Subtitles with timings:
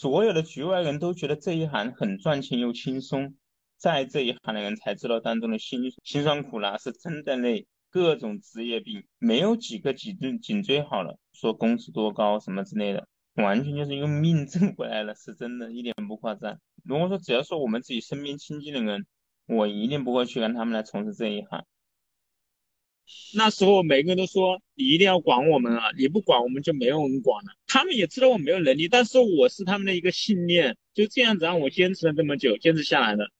[0.00, 3.34] 所有的局外人都觉得这一行很赚钱又轻松，
[3.76, 16.58] 在这一行的人才知道当中的辛辛酸苦辣，是真的累，各种职业病，没有几个颈椎颈椎好了，说工资多高什么之类的，完全就是用命挣回来了，是真的，一点不夸张。
[16.82, 19.06] 如果说只要说我们自己身边亲近的人，
[19.48, 21.66] 我一定不会去让他们来从事这一行。
[23.34, 27.52] 那时候每个人都说你一定要管我们啊，你不管我们就没有人管了。
[27.72, 33.30] 他们也知道我没有能力，但是我是他们的一个信念，就这样子让我坚持了这么久，坚持下来的。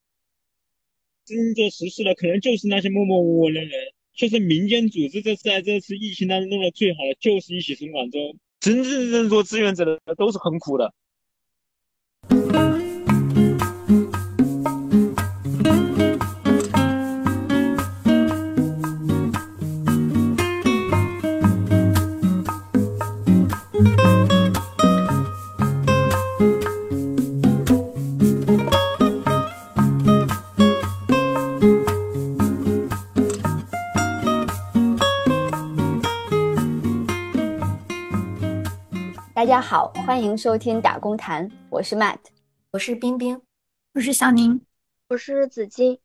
[1.25, 3.73] 真正实事的可能就是那些默默无闻的人，
[4.15, 5.21] 就是民间组织。
[5.21, 8.21] 这次在这次疫情当中弄的最好的就是一起从广州，
[8.61, 10.95] 真真正正做志愿者的都是很苦的。
[39.61, 42.17] 家好，欢迎收听打工谈，我是 Matt，
[42.71, 43.39] 我是冰冰，
[43.93, 44.59] 我是小宁，
[45.11, 46.01] 我是紫金。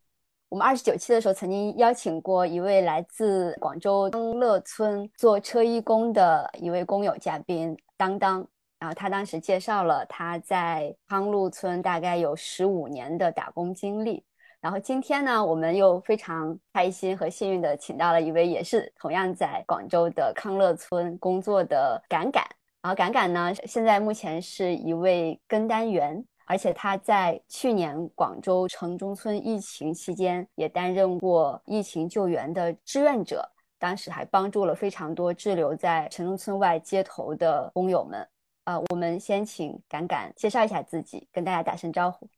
[0.50, 8.46] 我们二十九期的时候曾经邀请过一位来自广州康乐村做车衣工的一位工友嘉宾当当，
[8.78, 14.22] 然后他当时介绍了他在康路村大概有十五年的打工经历。
[14.60, 22.46] 然后今天呢，我们又非常开心和幸运的请到了一位也是同样在广州的康乐村工作的敢敢。
[22.86, 33.44] 然后敢敢呢，现在目前是一位跟单员，而且他在去年广州城中村疫情期间也担任过疫情救援的志愿者，
[33.80, 38.28] 当时还帮助了非常多滞留在城中村外街头的工友们。
[38.66, 42.30] 啊，我们先请敢敢介绍一下自己，跟大家打声招呼。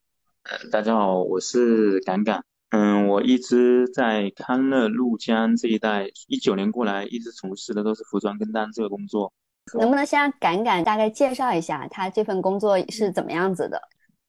[0.43, 2.41] 呃大家好，我是敢敢。
[2.69, 9.33] 嗯，我一直在康乐鹭江这一带，一九年过来一直从事的都是服装跟单这个工作。
[9.73, 13.81] 能不能先让敢敢大概介绍一下他这份工作是怎么样子的？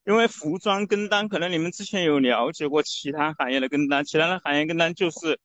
[0.04, 5.38] 因为服装跟单，可能你们之前有了解过其他行业的跟单，其他的行业跟单就是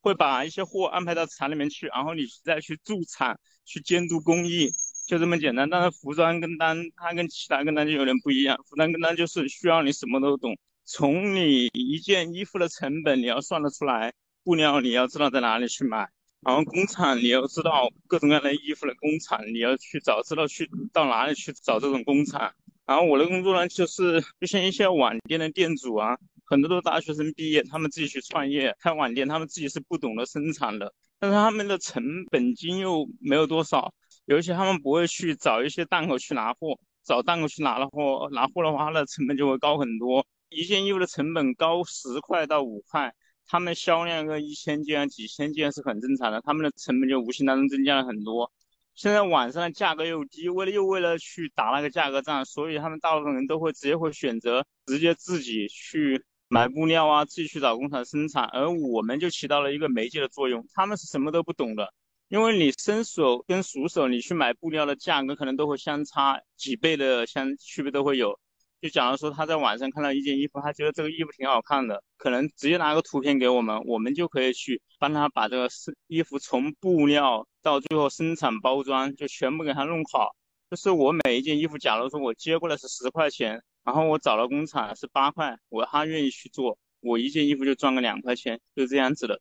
[0.00, 4.70] 会把一些货安排到厂里面去，然后你再去驻厂去监督工艺，
[5.06, 5.70] 就这么简单。
[5.70, 16.08] 但是服装跟单它跟其他跟单就有点不一样，服装跟单就是需要你什么都懂，从你一件衣服的成本你要算得出来，布料你要知道在哪里去买。
[16.40, 22.52] 然后工厂你要知道各种各样的衣服的工厂，你要去找，知道去到哪里去找这种工厂。
[22.86, 33.92] 然后我的工作呢，就是就像一些网店的店主啊，很多都是大学生毕业，他们自己去创业开网店，他们自己是不懂得生产的，但是他们的成本金又没有多少，
[34.24, 43.12] 有一些他们不会去找一些档口去拿货，找档口去拿的货，拿货的话，它的成本就会高很多，一件衣服的成本高十块到五块。
[43.48, 48.52] 他们销量个一千件、几千件是很正常的，他们的成本就无形当中增加了很多。
[48.94, 58.44] 现在网上的价格又低，为了又为了去打那个价格战，所以他们大部分人都会直接会选择直接自己去买布料啊，自己去找工厂生产。
[58.46, 61.94] 而我们就起到了一个媒介的作用，他们是什么都不懂的，
[62.28, 68.38] 因为你伸手跟熟手，你去买布料的价格可能都会相差几倍的相区别都会有。
[68.80, 75.68] 就假如说他在网上看到一件衣服，他觉得这个衣服挺好看的，可能直接拿个图片给我们，我们就可以去帮他把这个
[76.06, 80.34] 衣服从布料到最后生产包装，就全部给他弄好。
[80.70, 89.40] 就是我每一件衣服，假如说我接过来是十块钱，然后我找了工厂是八块，我他愿意去做，我一件衣服就赚个两块钱，就这样子的。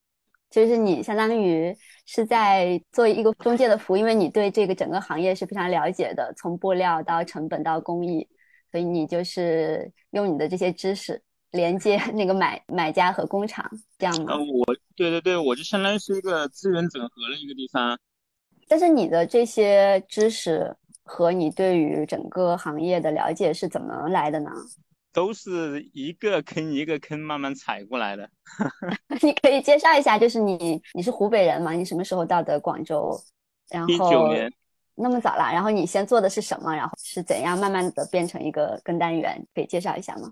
[0.50, 1.76] 就是你相当于
[2.06, 8.28] 是在做一个中介的服务，因为你对这个整个行业是非常了解的，从布料到成本到工艺。
[8.72, 14.34] 所以你就是用你的这些知识连接那个买买家和工厂，这样吗？
[14.34, 17.98] 呃，我对对对，我就相当于是一个资源整合的一个地方。
[18.68, 24.52] 但是你的这些知识和你对于整个行业的了解是怎么来的呢？
[25.14, 28.30] 都是一个坑一个坑慢慢踩过来的。
[29.24, 31.72] 你可以介绍一下，就是你你是湖北人吗？
[31.72, 33.18] 你什么时候到的广州？
[33.70, 34.52] 然后一九年。
[35.00, 36.76] 那么早了，然后你先做的是什么？
[36.76, 39.46] 然后是怎样慢慢的变成一个跟单员？
[39.54, 40.32] 可以介绍一下吗？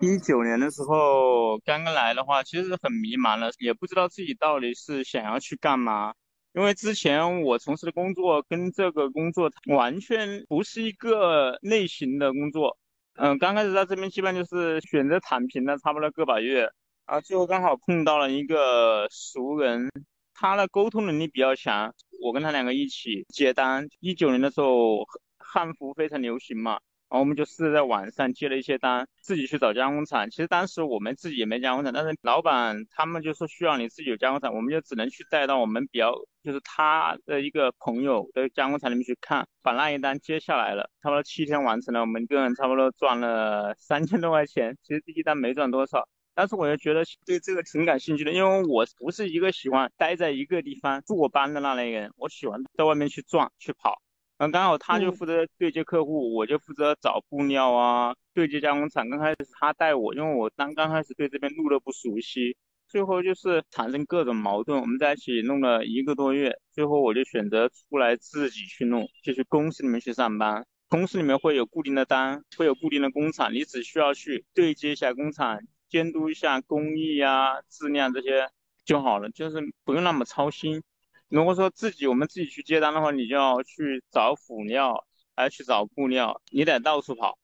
[0.00, 6.12] 一九年的时候刚刚来的话，其实很迷茫了，也不知道自己到底是想要去干嘛。
[6.52, 12.76] 因为之前我从事的工作跟这个工作完全不是一个类型的工作。
[13.14, 16.68] 嗯，刚开始在这边基本就是选择躺平了，差不多个把月
[17.06, 19.90] 啊，最后刚好碰到了一个熟人。
[20.38, 23.88] 他的沟通能力比较强，我跟他两个一起接单。
[24.00, 24.98] 一九年的时候，
[25.38, 26.72] 汉服非常流行嘛，
[27.08, 30.28] 然后我们就试着在网上接了一些单，自己去找加工厂。
[30.28, 36.12] 其实当时我们自己也没加工厂，但是老板他们就说需要你自己有加工厂，我们就只能去带到我们比较
[36.42, 44.76] 就是他的一个朋友的加工厂里面去看，把那一单接下来了，差不多七天完成了，我们一个人差不多赚了三千多块钱。
[44.82, 46.06] 其实第一单没赚多少，
[46.36, 54.02] 但是我又觉得对这个挺感兴趣的，因为我不是一个喜欢待在一个地方坐班的那类人，我喜欢在外面去转去跑。
[54.36, 59.08] 嗯，刚好他就负责对接客户，我就负责找布料啊，对接加工厂。
[59.08, 62.54] 刚开始他带我，因为我刚刚开始对这边路都不熟悉，
[62.86, 64.78] 最后就是产生各种矛盾。
[64.78, 70.66] 我们在一起弄了一个多月，最后我就选择出来自己去弄，就去公司里面去上班。
[70.88, 75.58] 公司里面会有固定的单，会有固定的工厂，你只需要去对接一下工厂，
[75.96, 78.50] 监督一下工艺啊、质量这些
[78.84, 80.82] 就好了，就是不用那么操心。
[81.28, 87.38] 如果说自己我们自己去接单的话，你就要去找辅料，还要去找布料，你得到处跑，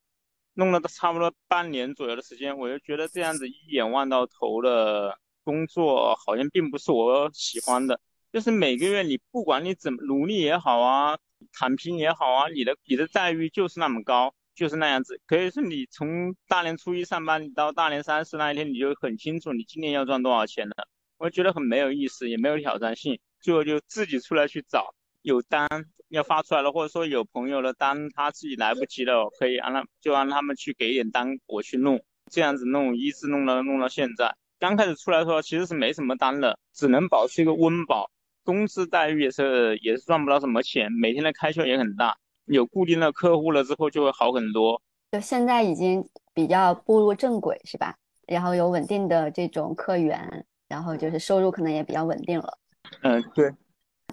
[0.53, 7.99] 弄了差不多半年左右的时间，我就觉得这样子一眼望到头的工作好像并不是我喜欢的。
[8.31, 11.19] 就是每个月你不管你怎么努力也好啊，
[11.53, 15.21] 躺平也好啊，你的你的待遇就是那么高，就是那样子。
[15.27, 20.89] 可以是你从大年初一上班，到大年三十那一天，你就很清楚你今年要赚多少钱了。
[21.19, 23.19] 我觉得很没有意思，也没有挑战性。
[23.41, 25.69] 最后就自己出来去找，有单
[26.09, 34.37] 要发出来了，或者说有朋友的单他自己来不及了，可以让他就让他们去给点单，我去弄，这样子弄一直弄到弄到现在。
[34.59, 38.11] 刚开始出来的时候其实是没什么单的，只能保持一个温饱，
[38.45, 42.17] 工资待遇也是也是赚不到什么钱，每天的开销也很大。
[42.47, 44.81] 有固定的客户了之后就会好很多，
[45.13, 47.95] 就现在已经比较步入正轨是吧？
[48.27, 52.59] 然后有稳定的这种客源，然后就是收入可能也比较稳定了。
[53.03, 53.53] 嗯，对。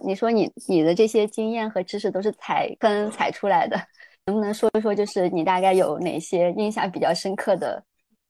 [0.01, 3.77] 你说你你的这些经验和知识都是踩坑踩出来的，
[4.25, 7.83] 能不能说一说，就是你大概有哪些印象比较深刻的？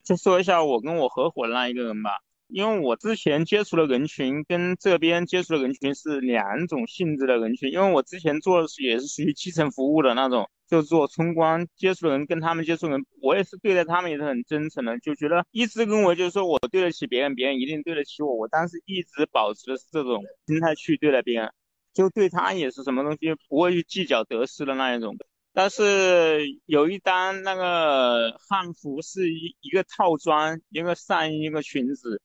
[0.03, 2.17] 就说一下我跟我合伙的那一个人吧，
[2.49, 10.49] 因为我之前接触的人群跟这边接触的人群是两种性质的人群，因为我之前做的是也是属于基层服务的那种。
[10.67, 18.35] 就做村官接触的人，跟他们接触人，我也是对待他们也是很真诚的，就觉得一直认为就是说我对得起别人，别人一定对得起我。
[18.35, 21.51] 我当时一直保持的是这种心态去对待别人，
[21.91, 25.17] 就对他也是什么东西不会去计较得失的那一种。
[25.53, 32.21] 但是有一单那个汉服是一一个套装，一个上衣，一个裙子。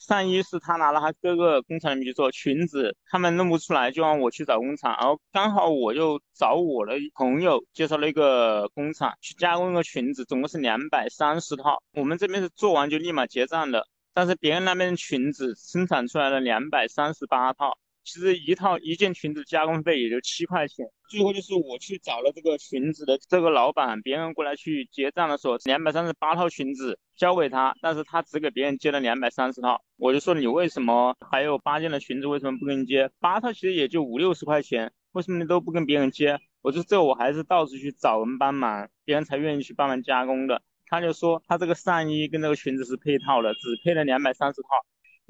[0.00, 17.76] 上衣是他拿了他各个工厂里面去做裙子，他们弄不出来就让我去找工厂，然后刚好我就找我的朋友介绍了一个工厂去加工一个裙子，总共是两百三十套，我们这边是做完就立马结账的，但是别人那边裙子生产出来了两百三十八套。
[18.10, 33.08] 其实一套一件裙子加工费也就七块钱，最后就是我去找了这个裙子的这个老板，别人过来去结账的时候，两百三十八套裙子交给他，但是他只给别人接了两百三十套，我就说你为什么还有八件的裙子为什么不给你接？
[33.20, 36.36] 八套其实也就五六十块钱，为什么你都不跟别人接？
[36.62, 40.60] 我就这我还是到处去找人帮忙，别人才愿意去帮忙加工的。
[40.88, 44.68] 他就说他这个上衣跟这个裙子是配套的，只配了两百三十套。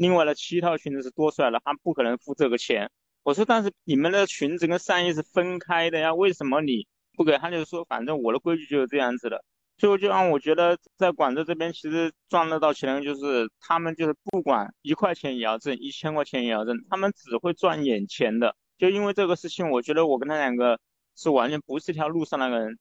[0.00, 2.90] 另外的七套裙子是多出来的，他不可能付这个钱。
[3.22, 6.86] 我说，但是你们的裙子跟上衣是分开的呀，为什么你
[7.18, 7.36] 不给？
[7.36, 9.44] 他就说，反正我的规矩就是这样子的。
[9.76, 18.56] 最后就让我觉得，在广州这边其实赚得到钱的，就是他们就是不管一块钱也要挣，一千块钱也要挣，他们只会赚眼前的。
[18.78, 20.80] 就因为这个事情，我觉得我跟他两个
[21.14, 22.78] 是完全不是一条路上那个人。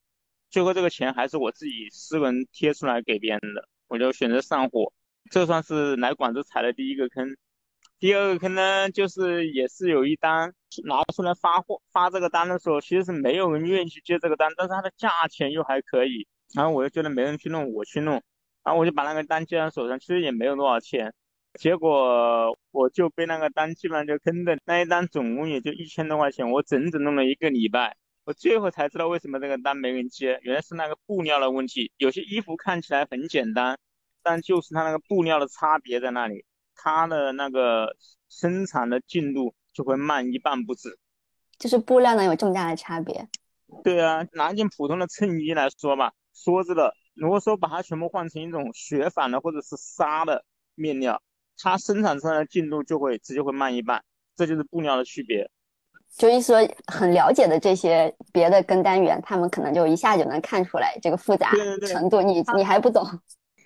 [0.49, 4.93] 最后这个钱还是我自己私人贴出来给别人的，我就选择上火。
[5.29, 7.36] 这算是来广州踩的第一个坑，
[8.00, 10.53] 第二个坑呢，就是也是有一单
[10.86, 18.21] 拿出来发货发这个单的时候，其实是没有人愿意去接这个单，但是它的价钱又还可以，然后我就觉得没人去弄，我去弄，
[18.63, 21.13] 然后我就把那个单接在手上，其实也没有多少钱，
[21.59, 27.95] 结果我就被那个单基本上就坑的，那一单总共也就一千多块钱，我整整弄了一个礼拜，
[28.25, 33.77] 我最后才知道为什么这个单没人接，原来是那个布料的问题，有些衣服看起来很简单。
[34.23, 36.45] 但就是它那个布料的差别在那里，
[36.75, 37.95] 它的那个
[38.29, 40.97] 生产的进度就会慢一半不止。
[41.57, 43.27] 就是布料能有这么大的差别？
[43.83, 50.43] 对啊，拿一件普通的衬衣来说吧，梭子的，如果说把它全部换成一种雪纺的或者是纱的
[50.75, 51.21] 面料，
[51.57, 54.03] 它生产出来的进度就会直接会慢一半。
[54.35, 55.49] 这就是布料的区别。
[56.15, 56.57] 就一说，
[56.88, 61.51] 很了解的这些别的跟单员，他们可能就一下就能看出来这个复杂
[61.85, 62.21] 程度。
[62.21, 63.05] 你你还不懂。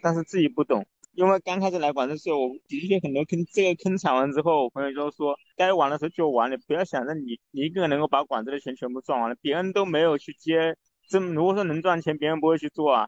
[0.04, 3.46] 但是自己不懂，因为刚开始来广州的时候，我的确很多坑。
[3.54, 10.76] 这个坑踩完之后，我朋友就说，该玩的时候就玩了，不要想着你你一个人能够把广州的钱全部赚完了，别人都没有去接
[11.08, 13.08] 这如果说能赚钱，别人不会去做啊。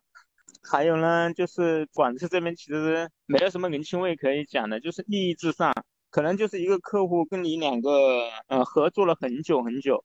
[0.64, 5.74] 还有呢，就是广州这边其实没有什么人情味可以讲的，就是利益至上，
[6.10, 10.04] 可能就是一个客户跟你两个呃合作了很久很久，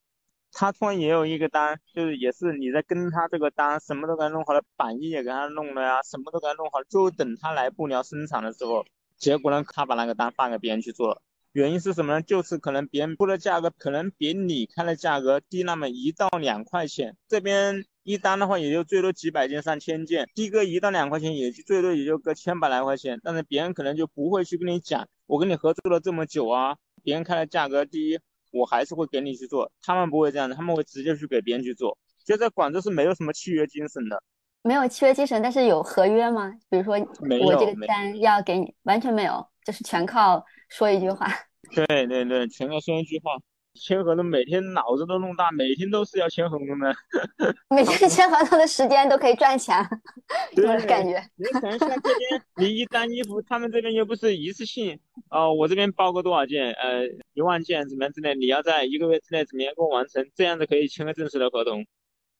[0.51, 8.85] 他突然也有一个单，就是也是你在跟他这个单，什么都给他弄好了，板艺也给他弄了呀，什么都给他弄好了，就等他来布料生产的时候，
[9.17, 11.21] 结果呢，他把那个单发给别人去做了。
[11.53, 12.21] 原因是什么呢？
[12.21, 23.19] 就是可能别人布的价格可能比你开的价格低那么一到两块钱，这边一单的话也就最多几百件、上千件，低个一到两块钱，也就最多也就个千把来块钱。
[23.21, 28.17] 但是别人可能就不会去跟你讲，我跟你合作了这么久啊，别人开的价格低，
[28.51, 29.71] 我还是会给你去做。
[29.81, 31.97] 他们不会这样的，他们会直接去给别人去做。
[32.23, 34.21] 就在广州是没有什么契约精神的，
[34.61, 36.53] 没有契约精神，但是有合约吗？
[36.69, 41.27] 比如说我这个单要给你，完全没有，就是全靠说一句话。
[41.73, 43.31] 对对对，全靠说一句话，
[43.73, 46.95] 签合同每天脑子都弄大，每天都是要签合同的，
[47.69, 49.75] 每天签合同的时间都可以赚钱，
[50.55, 51.21] 对感觉。
[51.35, 54.99] 你想一下，这边你一单衣服，他们这边又不是一次性，
[55.29, 61.85] 哦，我这边包个多少件，呃，一万件怎么样之类，你要在一个月之内怎么样给我完成，这样子可以签个正式的合同。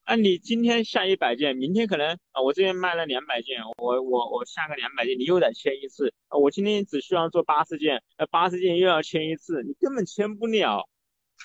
[0.03, 6.37] 啊，你今天下一百件，明天可能啊，我这边卖了两百件，我我我下个两百件，你又得签一次啊。
[6.37, 10.89] 我今天只需要做八十件，呃，八十件又要签一次，你根本签不了。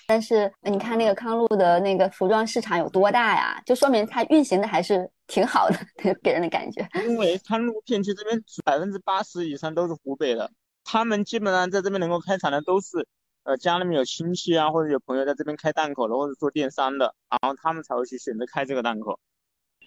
[0.05, 3.61] 但是你看那个康路的那个服装市场有多大呀？
[3.65, 5.77] 就说明它运行的还是挺好的，
[6.21, 6.87] 给人的感觉。
[7.07, 10.51] 因为康路片区这边百分之八十以上都是湖北的，
[10.83, 13.07] 他们基本上在这边能够开厂的都是。
[13.43, 19.17] 呃，家里面有亲戚啊，或者有朋友在这边开档口的，或者做电商的，然后他们才会去选择开这个档口。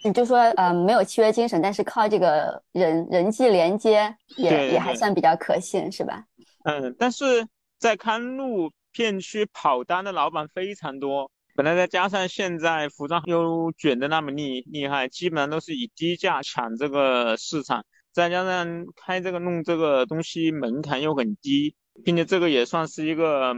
[0.02, 6.24] 你就说，呃，没有契约精神，但是靠这个人人际连接，也也还算比较可信，是吧？
[6.64, 7.46] 嗯，但是
[7.78, 21.74] 在康路片区跑单的老板非常多，本来再加上现在服装又卷的那么厉厉害，基本上都是以低价抢这个市场，再加上开这个弄这个东西门槛又很低。
[22.02, 23.54] 并且这个也算是一个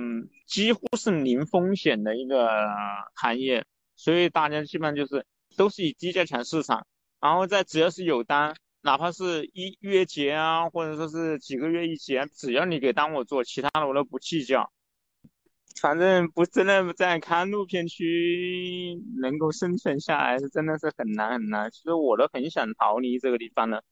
[0.49, 2.49] 几乎是零风险的一个
[3.15, 5.25] 行业，所以大家基本上就是
[5.57, 6.85] 都是以低价抢市场，
[7.21, 14.73] 然后再只要是有单，哪怕是一月结啊，或者说是几个月一结，只要你给单我做，其他的我都不计较。
[15.81, 21.71] 反正不真的在康路片区能够生存下来，是真的是很难很难。
[21.71, 23.83] 其实我都很想逃离这个地方的。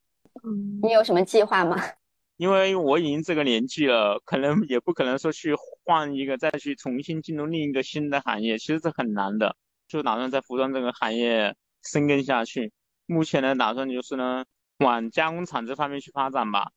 [0.45, 1.77] 嗯，你有什么计划吗？
[2.37, 9.57] 因为我已经这个年纪了，可能也不可能说去换一个，再去重新进入另一个新的行业，其实是很难的。
[9.89, 12.73] 就打算在服装这个行业深耕下去。
[13.05, 14.45] 目前呢，打算就是呢，
[14.79, 16.71] 往加工厂这方面去发展吧。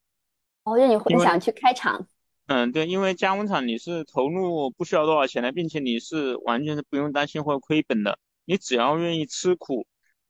[0.66, 2.08] 哦，就你你想去开厂？
[2.48, 8.20] 嗯，对，因为加工厂你是投入不需要多少钱的，并且你是完全是不用担心会亏本的。
[8.46, 9.86] 你只要愿意吃苦，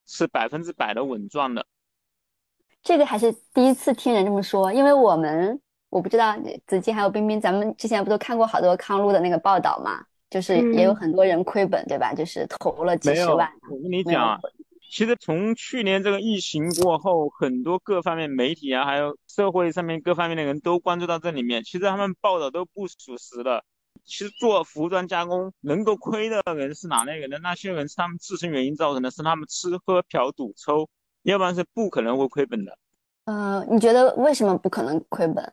[0.06, 1.66] 是百分之百的稳赚的。
[2.84, 10.04] 这个还是第一次听人这么说，因为我们我不知道子金还有冰冰，咱们之前不都看过好多康路的那个报道嘛？
[10.30, 12.14] 就是也有很多人亏本，对吧？
[12.14, 13.48] 就是投了几十万。
[13.72, 14.40] 我跟你讲，
[14.94, 21.64] 其实从去年这个疫情过后，很多各方面媒体啊，还有社会上面各方面的人都关注到这里面。
[21.64, 23.66] 其实他们报道都不属实的。
[24.06, 27.40] 其实做服装加工能够亏的人是哪类人呢？
[27.42, 30.88] 那些人是他们自身原因造成的，是他们吃喝嫖赌抽。
[31.24, 32.78] 要不然是不可能会亏本的。
[33.26, 35.52] 呃，你觉得为什么不可能亏本？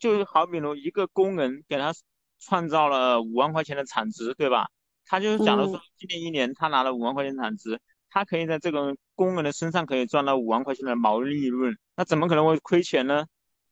[0.00, 1.92] 就是好比如一个工人给他
[2.38, 4.70] 创造了五万块钱的产值，对吧？
[5.04, 7.78] 他就是假如说今年一年他拿了五万块钱产值，
[8.16, 13.26] 他可以在这个工人的身上可以赚到五万块钱的毛利润，那怎么可能会亏钱呢？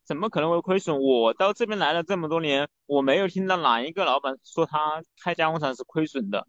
[0.04, 1.00] 怎么可能会亏损？
[1.00, 6.46] 我到这边来了这么多年，我没有听到哪一个老板说他开加工厂是亏损的。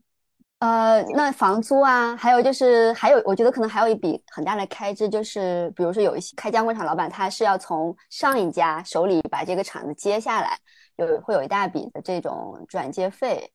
[0.59, 10.59] 呃，那房租啊，还有就是还有，我觉得可能还有一笔很大的开支，就是比如说有一些开加工厂老板，他是要从上一家手里把这个厂子接下来，
[10.97, 13.49] 有会有一大笔的这种转接费。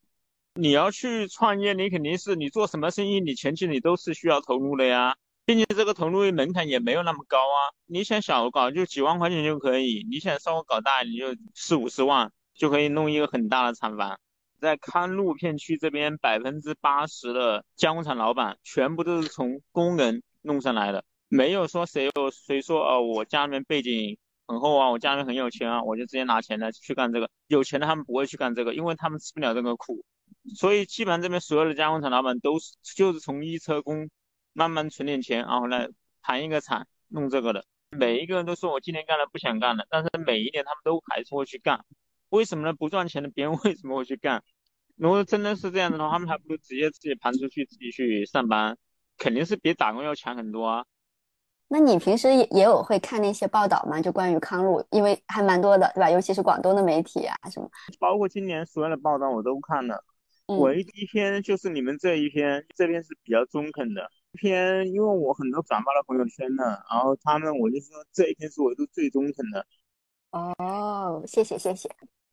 [0.54, 7.71] 你要去创业，你肯定是你做什么生意，你前期你都是需要投入的呀，并且这个投入门槛也没有那么高啊。
[7.87, 14.19] 你想小搞就几万块钱就可以，你想稍微搞大，你就四五十万就可以弄一个很大的厂房。
[14.61, 27.30] 在康路片区这边，百分之八十的加工厂老板全部都是从工人弄上来的，没有说谁有谁说哦，我家里面背景很厚啊，我家里面很有钱啊，我就直接拿钱来去干这个。
[27.47, 30.04] 有钱的他们不会去干这个，因为他们吃不了这个苦。
[30.54, 34.09] 所以基本上这边所有的加工厂老板都是就是从一车工
[34.52, 35.88] 慢慢存点钱，然后来
[36.23, 37.64] 盘一个厂弄这个的。
[37.90, 41.85] 每一个人都说我今年干了不想干了，但是每一年他们都还是会去干。
[42.28, 42.73] 为什么呢？
[42.73, 44.42] 不赚钱的别人为什么会去干？
[44.97, 48.76] 如果真的是这样的话，他们还不如直接自己盘出去，自己去上班，
[49.19, 50.85] 肯定是比打工要强很多啊。
[51.66, 54.00] 那你平时也也有会看那些报道吗？
[54.00, 56.11] 就关于康路，因为还蛮多的，对吧？
[56.11, 57.69] 尤其是广东的媒体啊什么。
[57.99, 60.04] 包括今年所有的报道我都看了，
[60.50, 64.11] 嗯唯一一篇就是你们这一篇，这篇是比较中肯的。
[64.33, 69.66] 一篇，因为我很多转发了朋友圈的，然后他们我就说这一篇是我都最中肯的。
[70.33, 71.88] 哦，谢谢谢谢。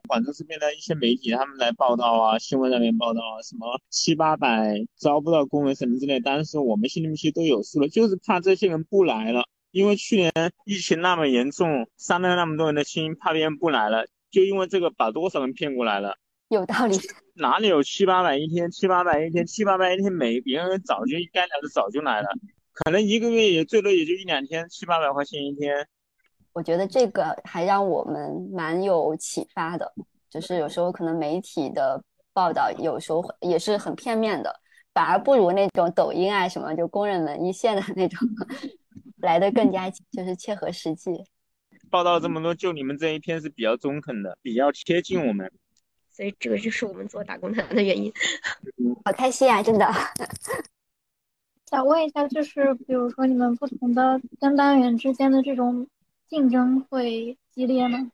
[0.07, 10.31] 广州这边的一些媒体他们来报道啊，新闻那边报道啊，什么七八百招不到工人什么之类，当时我们心里面其实都有数了，就是怕这些人不来了，因为去年
[10.65, 16.17] 疫情那么严重，伤了那么多人的心，怕别人不来了，就因为这个把多少人骗过来了。
[16.50, 16.98] 有道理。
[17.36, 18.70] 哪里有七八百一天？
[18.72, 22.27] 七八百一天，七八百一天没，别人早就该来的早就来了，
[22.74, 25.88] 可能一个月也最多也就一两天，七八百块钱一天。
[26.54, 29.94] 我觉得这个还让我们蛮有启发的，
[30.30, 32.01] 就是有时候可能媒体的
[32.34, 34.60] 报道有时候也是很片面的，
[34.94, 38.27] 反而不如那种抖音啊什么就工人们一线的那种
[39.18, 41.12] 来的更加就是切合实际。
[41.92, 45.51] 报道这么多，就你们这一篇是比较中肯的，比较贴近我们。
[46.17, 48.12] 所以这个就是我们做打工团的原因。
[49.05, 49.88] 好开心啊，真的。
[51.69, 55.88] 想问一下，就是比如说你们不同的跟单元之间的这种
[56.27, 58.12] 竞争会激烈吗？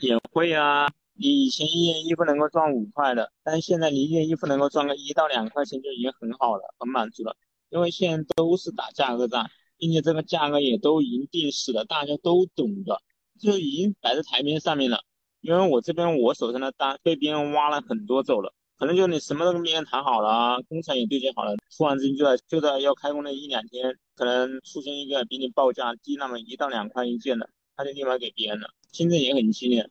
[0.00, 7.36] 也会啊，你以前一件衣服能够赚五块的，但是现在你一件衣服能够赚个一到两块钱就已经很好了，很满足了。
[7.68, 13.02] 因为现在都是打价格战，并且这个价格也都已经定死了，大家都懂的，
[13.38, 15.04] 就已经摆在台面上面了。
[15.40, 29.88] 因为我这边我手上的单被别人挖了很多走了，可能就你什么都跟别人谈好了，工厂也对接好了，突然之间就在就在要开工的一两天，可能出现一个比你报价低那么一到两块一件的，他就立马给别人了，竞争也很激烈。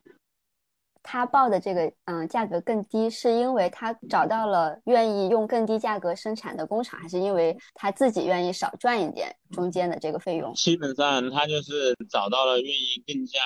[1.06, 10.52] 他报的这个嗯价格更低，是因为他找到了愿意用更低价格生产的工厂，还是因为他自己愿意少赚一点中间的这个费用？
[10.54, 13.38] 基本上他就是找到了愿意更加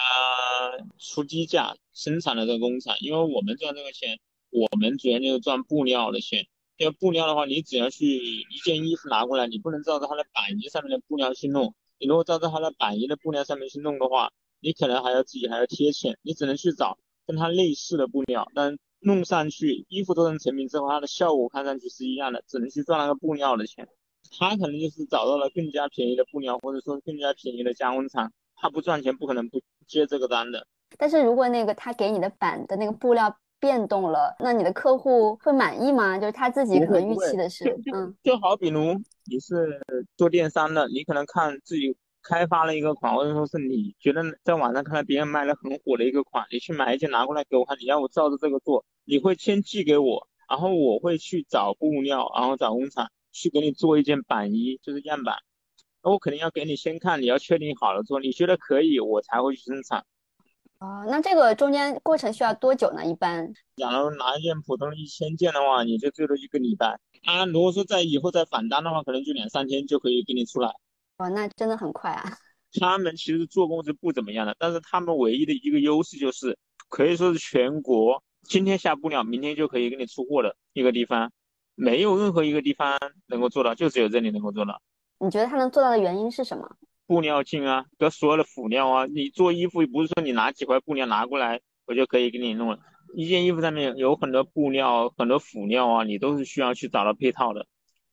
[0.99, 4.19] 出低价生产的这个工厂，因为我们赚这个钱，
[4.51, 6.47] 我们主要就是赚布料的钱。
[6.79, 11.75] 这个布料的话，你只要去一件衣服拿过来，你不能照着它的版衣上面的布料去弄。
[11.99, 16.97] 你如果照着它的版衣的布料上面去弄的话，你可能还要自己还要贴钱，你只能去找
[17.31, 23.87] 跟它类似的布料，但弄上去衣服做成成品之后，它的效果看上去是一样的，只能去赚那个布料的钱。
[24.39, 30.67] 他可能就是找到了更加便宜的布料，或者说更加便宜的加工厂，他不赚钱，不可能不接这个单的。
[30.99, 36.19] 但是如果那个他给你的版的那个布料变动了，那你的客户会满意吗？
[36.19, 37.65] 就是他自己可能预期的是，
[37.95, 38.95] 嗯，就好比如
[39.27, 39.81] 你是
[40.17, 55.37] 做电商的，你可能看自己开发了一个款，或者说是你觉得在网上看到别人卖的很火的一个款，你去买一件拿过来给我看，你要我照着这个做，你会先寄给我，然后我会去找布料，然后找工厂去给你做一件版衣，就是样板。
[56.03, 60.05] 那我肯定要给你先看，你要确定好了做，你觉得可以，我才会去生产。
[60.79, 63.05] 哦，那这个中间过程需要多久呢？
[63.05, 66.99] 一般假如拿一件普通的一千件的话，你就最多一个礼拜。
[67.25, 70.73] 啊，如果说在以后再返单的话，可能就两三天就可以给你出来。
[71.21, 72.25] 哇，那真的很快啊。
[72.81, 76.57] 他们其实做工是不怎么样的，但是他们唯一的一个优势就是
[76.89, 81.31] 可以说是全国今天下布料，明天就可以给你出货的一个地方，
[81.75, 84.81] 没有任何一个地方能够做到，就只有这里能够做到。
[85.19, 86.77] 你觉得他能做到的原因是什么？
[87.07, 92.79] 布料进啊，和所有的辅料啊，你做衣服不是说你拿几块布料拿过来，我就可以给你弄了。
[93.15, 97.67] 一件衣服上面有很多布料、很多辅料啊，你都是需要去找到配套的。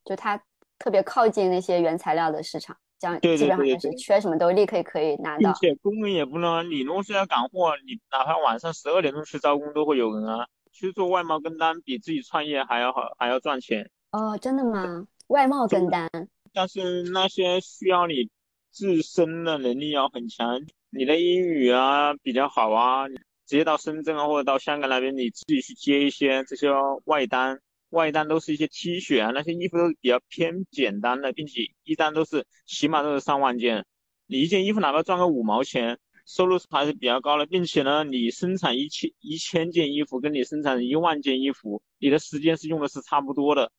[0.03, 0.41] 就它
[0.79, 5.53] 特别靠近那些原材料的市场，对对基本上对就是缺什么都立刻可以拿到。
[5.53, 10.47] 并且工人也不能，你如果是要赶货，你哪怕晚上十二点钟去招工都会有人啊。
[10.73, 13.89] 去做外贸跟单比自己创业还要好，还要赚钱。
[14.11, 15.07] 哦，真的吗？
[15.25, 16.07] 外贸跟单，
[16.53, 18.29] 但是那些需要你
[18.69, 26.69] 自身的能力要很强，你的英语啊比较好啊，直接到深圳啊或者到香港那边，你自己去接一些这些
[27.05, 33.85] 外单，外单都是一些 T 恤啊，那些衣服都是比较偏简单的，并且一单都是起码都是上万件，
[34.25, 43.71] 你一件衣服哪怕赚个五毛钱，收入还是比较高的，并且呢，你生产一千一千件衣服，跟你生产一万件衣服，你的时间是用的是差不多的。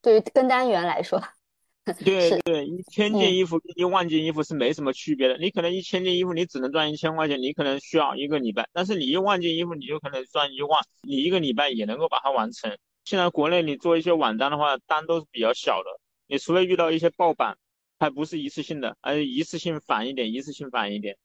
[0.00, 1.22] 对于跟单员来说，
[1.86, 5.36] 是对对，一千嗯件衣服跟一万件衣服是没什么区别的。
[5.36, 12.74] 你可能一千件衣服你只能赚一千块钱，你可能需要一个礼拜，但是你一万件衣服你就可能赚一万，你一个礼拜也能够把它完成。
[13.04, 17.58] 现在国内你做一些网站的话，单都是比较小的，你除非遇到一些爆版，
[17.98, 21.18] 还不是一次性的，而是一次性返一点，一次性返一点。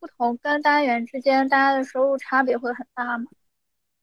[0.00, 3.24] 不同跟单元之间，大家的收入差别会很大吗？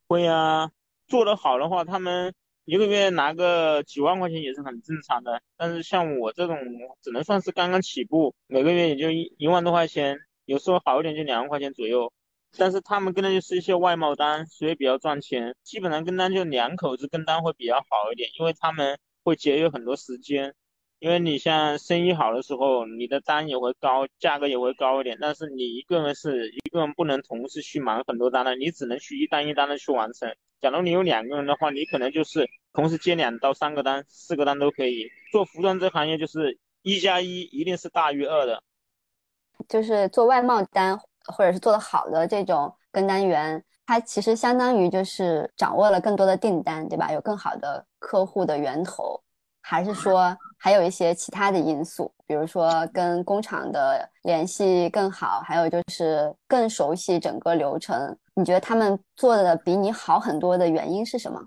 [0.07, 0.71] 会啊，
[1.07, 5.41] 做得好的话，他们一个月拿个几万块钱也是很正常的。
[5.57, 6.57] 但是像我这种，
[7.01, 12.13] 只能算是刚刚起步，每个月也就一一万多块钱，有时候好一点就两万块钱左右。
[12.57, 15.55] 但是他们跟的就是一些外贸单，所以比较赚钱。
[15.63, 20.53] 基本上跟单就两口子跟单会比较好一点，因为他们会节约很多时间。
[20.99, 25.17] 因为你像生意好的时候，你的单也会高，价格也会高一点。
[25.19, 30.35] 但是你一个人是一个人不能同时去忙很多单的，你只能去一单一单的去完成。
[30.59, 35.09] 假如你有两个人的话，你可能就是同时接两到三个单、四个单都可以。
[35.31, 38.61] 做服装这行业就是一加一一定是大于二的。
[39.67, 47.11] 就是做外贸单或者是做的好的这种跟单员，他其实相当于就是掌握了更多的订单，对吧？
[47.11, 49.21] 有更好的客户的源头，
[49.61, 50.37] 还是说？
[50.63, 58.15] 还有一些其他的因素，比如说跟工厂的联系更好，还有就是更熟悉整个流程。
[58.35, 61.41] 你觉得他们做的比你好很多的原因是什么？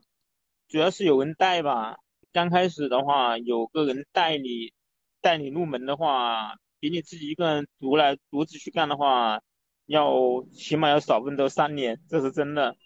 [0.67, 1.95] 主要是有人带吧。
[2.33, 4.73] 刚开始的话，有个人带你，
[5.21, 9.39] 带你入门的话，比你自己一个人独来独自去干的话，
[9.87, 12.77] 要起码要少奋斗三年，这是真的。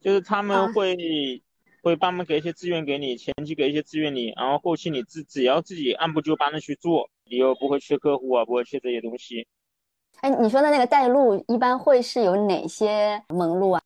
[0.00, 0.96] 就是他们会。
[1.80, 9.46] 会帮忙给一些资源给你，前期给一些资源你，然后后期你自只要自己按部就班的去做，你又不会缺客户啊，不会缺这些东西。
[10.20, 13.80] 哎，你说的那个带路一般会是有哪些门路啊？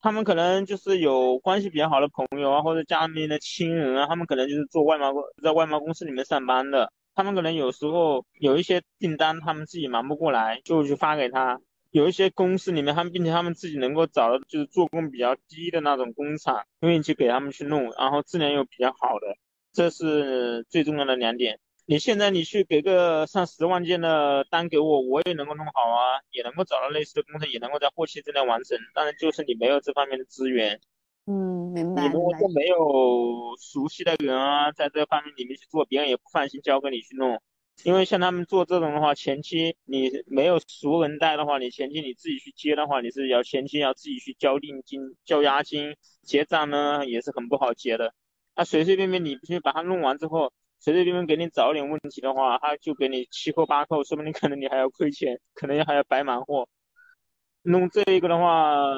[0.00, 11.60] 他们可能就是有关系比较好的朋友啊，或者家里面的亲人啊，他们可能就是做外贸公，在外贸公司里面上班的，他们可能有时候有一些订单，他们自己忙不过来，就去发给他。
[11.92, 19.36] 有一些公司里面，他们并且他们自己能够找到就是做工比较低的那种工厂，愿意去给他们去弄，然后质量又比较好的，
[19.72, 21.60] 这是最重要的两点。
[21.84, 28.78] 你现在你去给个上十万件的单给我，我也能够弄好啊，也能够找到类似的工程，也能够在后期质量完成。
[28.94, 30.80] 当然就是你没有这方面的资源。
[31.26, 32.06] 嗯，明白。
[32.06, 37.42] 你如果说没有熟悉的人啊，在这方面里面去做，别人也不放心交给你去弄。
[37.84, 48.14] 因为像他们做这种的话，前期你没有熟人带的话，你前期你自己去接的话，你是要前期要自己去交定金、交押金、结账呢，也是很不好结的。
[48.54, 56.68] 他随随便便你去把它弄完之后，随随便便给你找点问题的话，他就给你七扣八扣，说不定可能你还要亏钱，可能还要白忙活。
[57.62, 58.92] 弄这一个的话，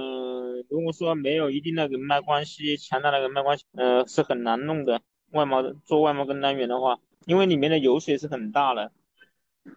[0.68, 5.00] 如果说没有一定的人脉关系、强大的人脉关系，呃，是很难弄的。
[5.30, 6.98] 外贸做外贸跟单员的话。
[7.26, 8.92] 因为里面的油水是很大的，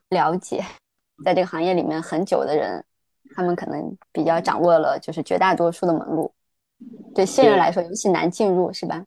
[0.09, 0.63] 了解，
[1.23, 2.83] 在这个行业里面很久的人，
[3.35, 6.33] 他们可能比较掌握了就是绝大多数的门路，
[7.15, 9.03] 对新人来说尤其难进入，是吧？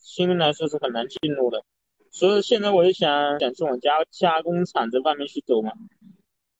[0.00, 1.62] 新人来说是很难进入的，
[2.10, 5.72] 所以现在我就想想去往加加工厂这方面去走嘛。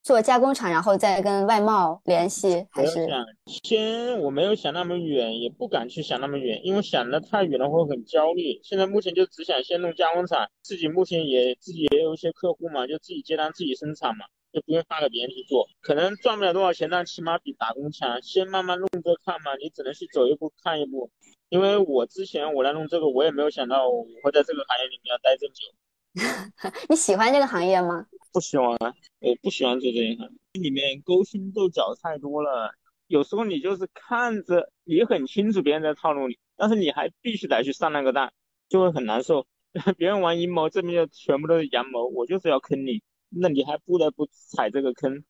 [0.03, 3.07] 做加工厂，然后再跟外贸联系，还是
[3.47, 8.61] 先我没有想那么远，也不敢去想那么远，因为想的太远了会很焦虑。
[8.63, 15.67] 现在目前就只想先弄加工厂，自己目前也自己也有一些客户嘛，就自己接单自己生产嘛，就不用发给别人去做。
[15.83, 18.23] 可能赚不了多少钱，但起码比打工强。
[18.23, 21.11] 先慢慢弄着看嘛，你只能去走一步看一步。
[21.51, 25.67] 因为我之前我来弄这个，我也没有想到我会在这个行业里面要待这么久。
[26.89, 28.07] 你喜欢这个行业吗？
[28.33, 28.77] 不喜欢，
[29.21, 32.75] 我不喜欢做这一行，里面勾心斗角太多了。
[33.07, 38.33] 有时候你就是看着你很清楚别人在套路你，但是你还必须得去上那个当，
[38.69, 39.47] 就会很难受。
[39.97, 45.25] 别人玩阴谋，这边就全部都是阳谋，我就是要坑你，那你还不得不踩这个坑。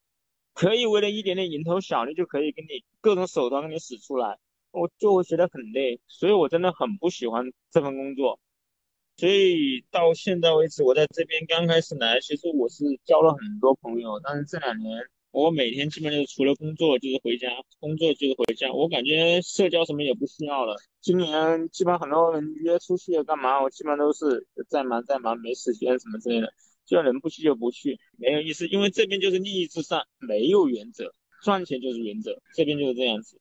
[0.55, 4.39] 可以为了一点点蝇头小利，就可以给你各种手段给你使出来，
[4.73, 6.01] 我就会觉得很累。
[6.07, 8.41] 所以我真的很不喜欢这份工作。
[9.21, 14.19] 所以到现在为止，我在这边刚开始来，其实我是交了很多朋友。
[14.25, 14.99] 但是这两年，
[15.31, 18.73] 我每天基本就除了工作就是回家，工作就是回家。
[18.73, 20.75] 我感觉社交什么也不需要了。
[21.03, 26.51] 今年基本上很多人约出去干嘛，我基本上都是在忙在忙，没时间什么之类的。
[26.87, 28.67] 叫人不去就不去，没有意思。
[28.69, 32.41] 因为这边就是利益至上，没有原则，赚钱就是原则。
[32.55, 33.39] 这边就是这样子。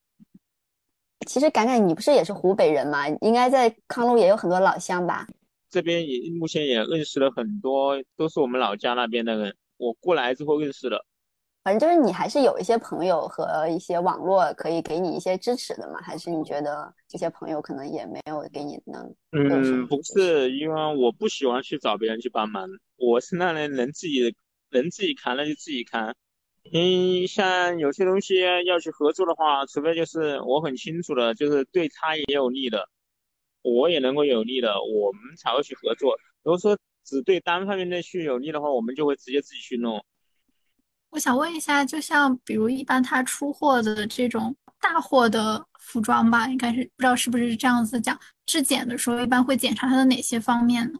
[1.25, 3.07] 其实，感感你不是也是湖北人吗？
[3.21, 5.25] 应该在康路也有很多老乡吧？
[5.69, 9.55] 这边也目前也认识了很多，都是我们老家那边的人。
[9.77, 11.05] 我过来之后认识的，
[11.63, 16.01] 反正就是你还是有一些朋友和一些网络可以给你一些支持的嘛？
[16.01, 19.15] 还是你觉得这些朋友可能也没有给你能？
[19.31, 24.35] 嗯，不是，因为我不喜欢去找别人去帮忙，我是那人能自己
[24.71, 26.13] 能自己扛那就自己扛。
[26.73, 32.89] 嗯，像有些东西要去合作的话，除非就是我很清楚的，就是对他也有利的。
[33.61, 36.17] 我也能够有利的，我们才会去合作。
[36.43, 40.03] 如果说只对单方面的去有利的话，我们就会直接自己去弄。
[41.09, 50.99] 我想问一下，就像比如一般他出货的这种大货的服装吧，应该是不知道是不是这样子讲，质检的时候，一般会检查它的哪些方面呢？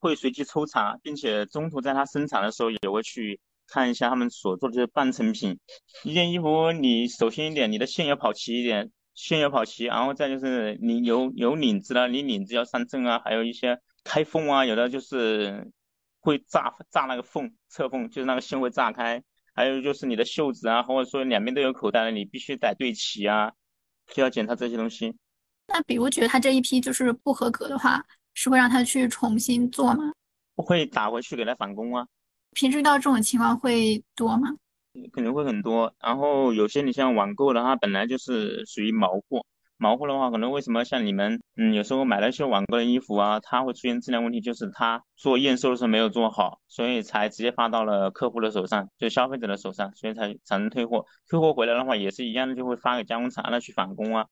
[0.00, 5.58] 会随机抽查，并且中途在它生产的时候也会去看一下他们所做的这些半成品。
[6.04, 15.72] 一件衣服，你首先一点，你的线要跑齐一点，线要跑齐，然后再就是你有有领子了，你领子要上正啊，还有一些开缝啊，有的就是
[16.20, 19.24] 会炸炸那个缝，侧缝就是那个线会炸开。
[19.54, 23.50] 还有就是你的袖子啊，或者说两边都有口袋的，你必须得对齐啊，
[24.06, 25.16] 就要检查这些东西。
[25.66, 30.12] 那比如觉得他这一批就是不合格的话，是会让他去重新做吗？
[30.56, 32.06] 会打回去给他返工啊。
[32.52, 34.54] 平时遇到这种情况会多吗？
[35.12, 35.94] 肯定会很多。
[36.00, 39.44] 然后有些你像网购的，它本来就是属于毛货。
[39.78, 51.04] 毛货的话，可能为什么像你们，嗯，有时候买了一些网购的衣服啊，它会出现质量问题，就是它做验收的时候没有做好，所以才直接发到了客户的手上，就消费者的手上，所以才产生退货。
[51.28, 54.26] 退货回来的话也是一样的，就会发给加工厂让他去返工啊。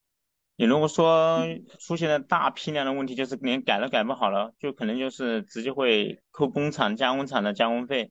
[0.56, 1.40] 你如果说
[1.78, 8.10] 出现了大批量的问题，就是连改都改不好了，就可能就是直接会扣工厂加工厂的加工费。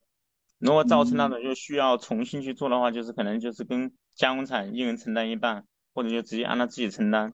[0.64, 5.64] 如果造成那种就需要重新去做的话，就是可能就是跟加工厂一人承担一半。
[5.96, 7.32] 或者就直接按他自己承担。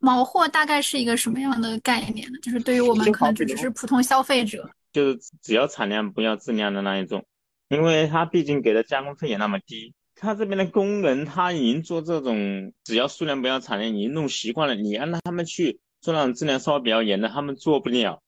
[0.00, 2.38] 毛货大概是一个什么样的概念呢？
[2.40, 7.26] 就是对于我们可能就只是普通消费者，就是只要产量不要质量的那一种，
[7.68, 18.22] 因为他毕竟给的加工费也那么低，他这边的工人他已经做这种只要数量不要产量已经弄习惯了，你让他们去做那种质量稍微比较严的，他们做不了。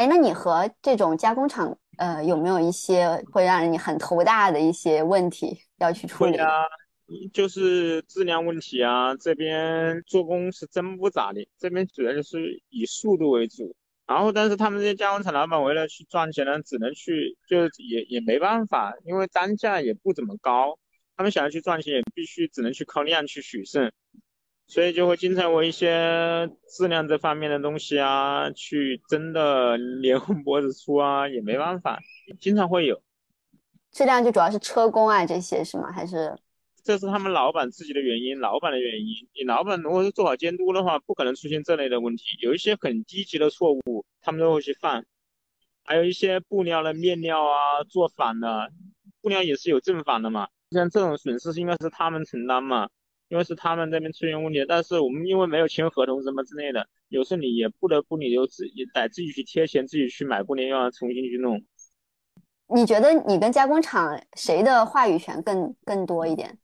[0.00, 6.48] 哎，那你和这种加工厂呃有没有一些会让你很头大的一些问题要去处理啊？
[7.34, 13.76] 就是质量问题啊，这边做工是真不咋地，这边主要就是以速度为主。
[14.06, 20.78] 然后，但是他们这些加工厂老板为了去赚钱呢，只能去，就是也也没办法，因为单价也不怎么高，
[21.14, 23.92] 他们想要去赚钱，也必须只能去靠量去取胜，
[24.70, 31.98] 所以就会经常为一些质量这方面的东西啊，去争的脸红脖子粗啊，也没办法，
[32.38, 33.02] 经常会有。
[33.90, 35.90] 质量就主要是车工啊这些是吗？
[35.90, 36.38] 还是？
[36.84, 39.28] 这是他们老板自己的原因，老板的原因。
[39.34, 42.22] 你老板如果是做好监督的话，不可能出现这类的问题。
[42.40, 45.04] 有一些很低级的错误，他们都会去犯。
[45.82, 48.70] 还有一些布料的面料啊，做反了，
[49.20, 50.46] 布料也是有正反的嘛。
[50.70, 52.88] 像这种损失应该是他们承担嘛，
[53.30, 54.62] 因为是他们那边出现问题。
[54.68, 61.62] 但是我们因为没有签合同什么之类的，有时候你也不得不你就自己得自己去贴钱，自己去买布料，要重新去弄。
[62.72, 66.58] 你觉得你跟加工厂谁的话语权更更多一点？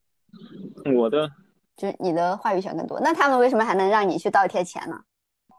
[0.95, 1.31] 我的，
[1.77, 5.01] 就是你的话语权更多，那他们为什么还能让你去倒贴钱呢？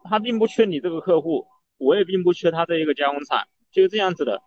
[0.10, 1.46] 他并不缺你这个客户，
[1.78, 4.42] 我也并不缺他这一个加工厂，就是这样子的。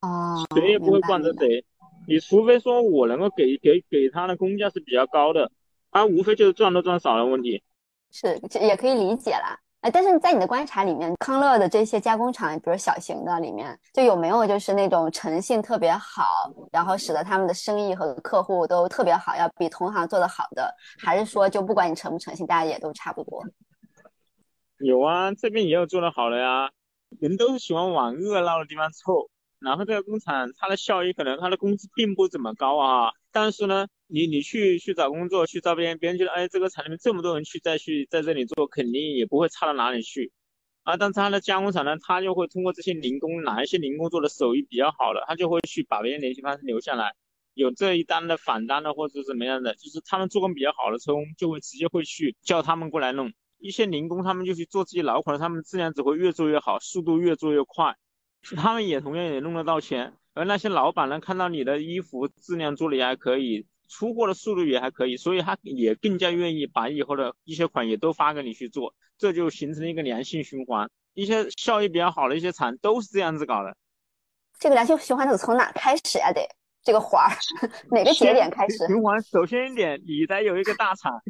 [0.00, 1.64] 哦，谁也不会惯着谁，
[2.08, 5.52] 你除非说我能够给给给他的工价是比较高的，
[5.92, 7.62] 他无非就是赚多赚少的问题。
[8.10, 9.56] 是，这也可以理解啦。
[9.82, 16.24] 哎，但是在你的观察里面，康乐的这些加工厂，比如小型的里面，就有没有就是那种诚信特别好，
[16.70, 23.44] 然后使得他们的生意和客户都特别好，要比同行做得好的，还是说就不管你诚不诚信，大家也都差不多？
[24.78, 26.70] 有啊，这边也有做的好的呀，
[27.18, 29.28] 人都是喜欢往热闹的地方凑。
[29.64, 40.32] 然后这个工厂它的效益可能它的工资并不怎么高啊，但是呢，你你去去找工作去招别人，别人觉得哎这个厂里面这么多人去再去在这里做，肯定也不会差到哪里去
[40.82, 40.96] 啊。
[40.96, 47.14] 但是他的加工厂呢，他就会通过这些零工，哪一些零工做的手艺比较好的，他就会去把别人联系方式留下来，
[47.54, 53.32] 有这一单的返单的或者怎么样的，就是他们做工比较好的车工就会直接会去叫他们过来弄。
[53.58, 57.96] 一些零工他们就去做自己老款，他们质量只会越做越好，速度越做越快。
[58.56, 70.90] 他们也同样也弄得到钱，而那些老板呢，看到你的衣服质量做的也还可以，出货的速度也还可以，所以他也更加愿意把以后的一些款也都发给你去做，这就形成了一个良性循环。
[71.14, 73.76] 一些效益比较好的一些厂都是这样子搞的。
[74.58, 76.32] 这个良性循环得从哪开始呀？
[76.32, 76.40] 得
[76.82, 77.30] 这个环儿
[77.90, 78.86] 哪个节点开始？
[78.86, 81.20] 循环首先一点，你得有一个大厂，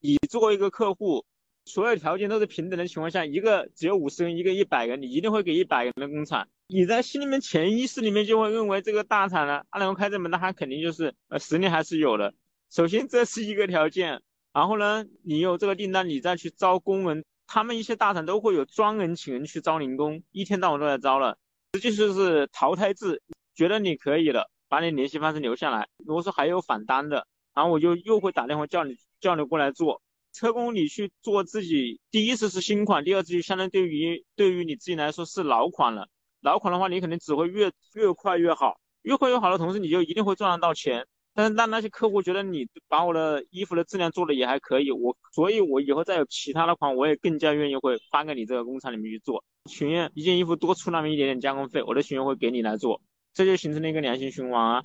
[0.00, 1.24] 你作为一个客户。
[1.68, 6.48] 所有条件都是平等的情况下，一个只有五十人，一个一百人，你一定会给一百人的工厂。
[6.66, 12.34] 你在心里面潜意识里面就会认为这个大厂呢，他能够开这门，那他肯定就是呃实力还是有的。
[12.70, 21.38] 首先这是一个条件，然后呢，你有这个订单，你再去招工人，他们一些大厂都会有专人请人去招零工，一天到晚都在招了，
[21.72, 23.22] 这就是淘汰制。
[23.54, 25.88] 觉得你可以了，把你联系方式留下来。
[26.06, 30.00] 如果说还有返单的，然后我就又会打电话叫你叫你过来做。
[30.38, 36.08] 车工你去做自己，第一次是新款，第二次就相当对于对于你自己来说是老款了。
[36.40, 41.04] 老款的话，你肯定只会越越快越好，越快越好的同时，你就一定会赚得到钱。
[41.34, 49.42] 但是让那些客户觉得你把我的衣服的质量做的也还可以，我所以，我以后再有其他的款，我也更加愿意会发给你这个工厂里面去做。
[49.68, 53.02] 群员一件衣服多出那么一点点加工费，我的群员会给你来做，
[53.34, 54.84] 这就形成了一个良性循环啊。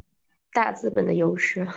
[0.53, 1.67] 大资本的优势，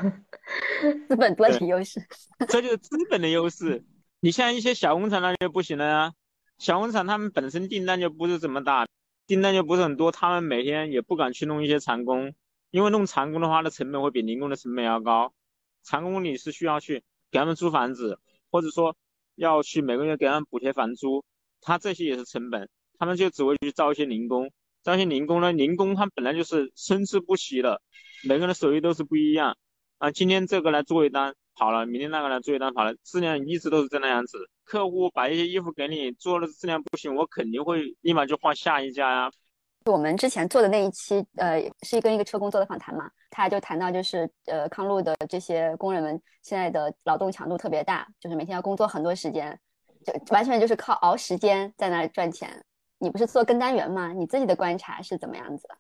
[1.09, 2.01] 资本多的优势，
[2.49, 3.85] 这就是资本的优势。
[4.21, 6.13] 你像一些小工厂那就不行了呀，
[6.59, 8.87] 小工厂他们本身订单就不是怎么大，
[9.27, 12.35] 订单就不是很多，他们每天也不敢去弄一些长工。
[12.71, 15.33] 因为弄长工的话，的成本会比零工的成本要高。
[15.83, 18.19] 长工你是需要去给他们租房子，
[18.51, 18.97] 或者说
[19.37, 21.25] 要去每个月给他们补贴房租，
[21.61, 22.69] 他这些也是成本。
[22.99, 24.51] 他们就只会去招一些零工，
[24.83, 27.81] 招一些零工呢，零工他本来就是参差不齐的，
[28.27, 29.57] 每个人的手艺都是不一样
[29.99, 30.11] 啊。
[30.11, 34.39] 今天这个来做一单好了，明天那个来做一单好了，质量一直都是这那样子。
[34.65, 39.31] 客户把一些衣服给你做的质量不行，我肯定会立马就换下一家呀。
[39.85, 49.57] 我们之前做的那一期，呃，是跟一个车工做的访谈嘛，他就谈到，就是呃，康路的这些工人们现在的劳动强度特别大，就是每天要工作很多时间，
[50.05, 52.65] 就完全就是靠熬时间在那赚钱。
[52.99, 54.13] 你不是做跟单员吗？
[54.13, 55.77] 你自己的观察是怎么样子的？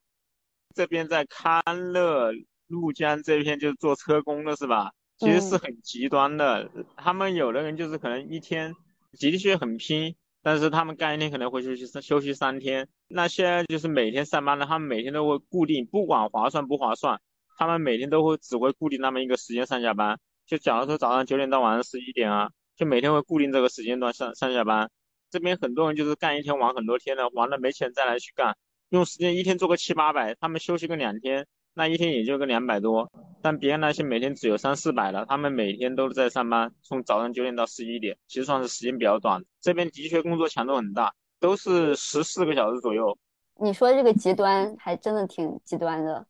[0.76, 1.62] 这边在康
[1.92, 2.30] 乐
[2.68, 4.92] 怒江这片就是做车工的是吧？
[5.16, 8.74] 其实是很极端的，他们有的人就是可能一天
[9.18, 10.14] 的确很拼。
[10.42, 17.20] 但是他们干一天可能会休息休息三天，那些就是每天上班的，他们每天都会固定，不管划算不划算，
[17.58, 20.20] 他们每天都会只会固定那么一个时间上下班。
[20.46, 24.88] 就假如说早上九点到晚上十一点啊，就每天会固定这个时间段上上下班。
[25.30, 28.56] 这边很多人就是干一天玩很多天的，玩了没钱再来去干，
[28.90, 31.46] 用时间一天做个七八百，他们休息个两天。
[31.78, 39.42] 那一天也就个两百多，但别人那些每天只有三四百的，他们每天都在上班，从早上九点到十一点，其实算是时间比较短。
[39.60, 43.18] 这边的确工作强度很大，都是十四个小时左右。
[43.60, 46.26] 你说这个极端还真的挺极端的，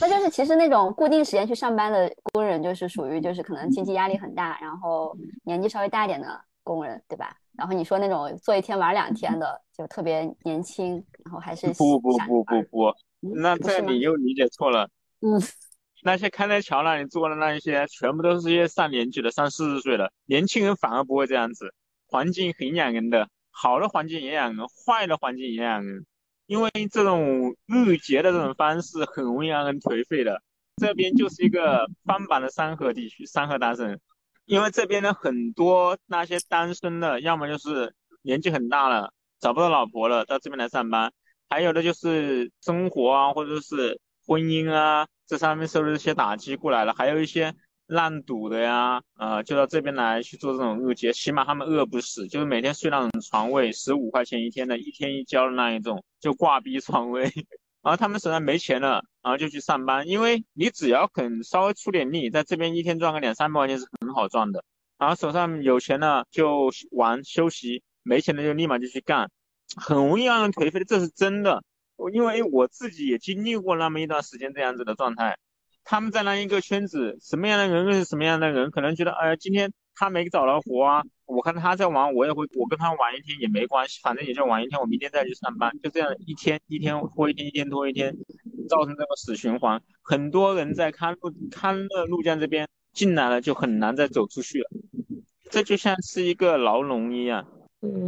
[0.00, 7.36] 那就是其实那种固定时间去上班的工人，就是属于就是可能经济压力很大，然后年纪稍微大一点的工人，对吧？
[7.56, 12.94] 然后你说那种做一天玩两天的，就特别年轻，然后还是不不不不不。
[13.20, 14.88] 那这你又理解错了。
[15.20, 15.40] 嗯，
[16.02, 21.72] 那些开在桥那里坐的那一些，全部都是些上年纪的，三四十岁的年轻人，反而不会这样子。
[22.06, 26.04] 环境很养人的，好的环境也养人，坏的环境也养人。
[26.46, 30.42] 因为这种日结的这种方式很容易让人颓废的。
[30.76, 33.98] 这边就是一个翻版的三河地区，三河大省。
[34.46, 41.12] 因为这边的很多那些单身的，要么就是年纪很大了，找不到老婆了，到这边来上班。
[41.48, 46.92] 还有的就是生活啊，或者是婚姻啊，这上面受了一些打击过来了。
[46.94, 47.54] 还有一些
[47.86, 57.30] 烂赌的呀，呃，就到这边来去做这种日结，起码他们饿不死，就是每天睡那种床位，十五块钱一天的，一天一交的那一种，就挂逼床位。
[57.84, 64.64] 然后他们手上没钱了，然后就去上班，因为你只要肯稍微出点力，在这边一天赚个两三百块钱是很好赚的。
[64.96, 69.30] 然后手上有钱了就玩休息，没钱了就立马就去干。
[69.76, 71.62] 很容易让人颓废的，这是真的。
[72.12, 75.36] 因为我自己也经历过那么一段时间这样子的状态。
[75.84, 88.14] 他们在那一个圈子，什么样的人认识什么样的人，可能觉得，哎呀，今天他没找到活啊，我看他在玩，我也会，我跟他玩一天也没关系，反正也就玩一天，我明天再去上班，就这样一天一天拖一天，一天拖一天，
[88.68, 89.82] 造成这个死循环。
[90.02, 94.70] 很多人在康乐康乐路江这边进来了，就很难再走出去了。
[95.50, 97.46] 这就像是一个牢笼一样。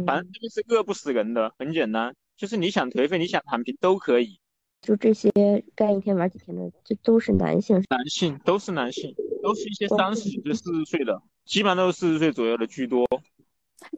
[0.05, 4.39] 反正这个是饿不死人的，很简单，就是你想颓废，你想躺平都可以。
[4.81, 5.29] 就这些
[5.75, 9.13] 干一天玩几天的，这都是男性，男性都是男性，
[9.43, 13.05] 都是一些三十几岁、四十岁的，基本上都是四十岁左右的居多。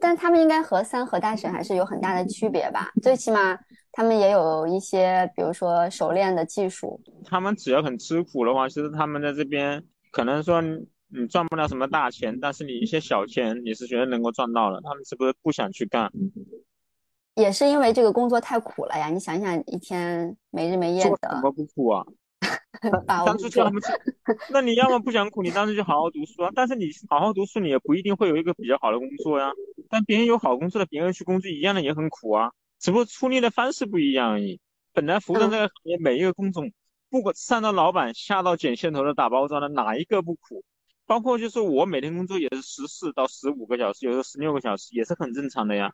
[0.00, 2.90] 但他们应该和三和大神还是有很大的区别吧？
[3.02, 3.58] 最起码
[3.92, 7.00] 他们也有一些，比如说熟练的技术。
[7.24, 10.62] 他们只要很吃苦的话，其实他们在这边可能说。
[11.12, 14.80] 你赚不了什么大钱，但是你一些小钱你是绝对能够赚到的。
[14.82, 16.08] 他们是不是不想去干？
[17.34, 19.08] 也是因为这个工作太苦了呀！
[19.08, 22.04] 你想想，一天没日没夜的，怎么不苦啊？
[23.06, 23.88] 当初叫他们去，
[24.50, 26.50] 那你要么不想苦，你当时就好好读书啊。
[26.54, 29.50] 但是你好好读书，你也不一定会有一个比较好的工作呀。
[29.88, 34.60] 但别人有好工作的，别人去工作一样的也很苦啊，只不过出力的方式不一样而已。
[34.92, 36.72] 本来服装这个行业，每一个工种，
[37.10, 40.64] 不管上到老板，下到剪线头的、打包装的，哪一个不苦？
[41.06, 45.92] 包括就是我每天工作也是十四到十五个小时，有时候十六个小时，也是很正常的呀。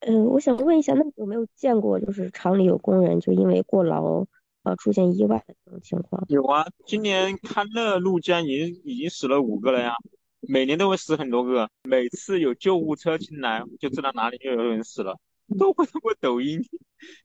[0.00, 4.24] 嗯，我想问一下，那有没有见过就是厂里有工人就因为过劳
[4.62, 6.24] 呃出现意外的这种情况？
[6.28, 9.94] 有啊，今年康乐路江已经已经死了五个了呀，
[10.40, 15.18] 每年都会死很多个，每次有救护车进来就知道哪里又有人死了，
[15.58, 16.60] 都会通过抖音，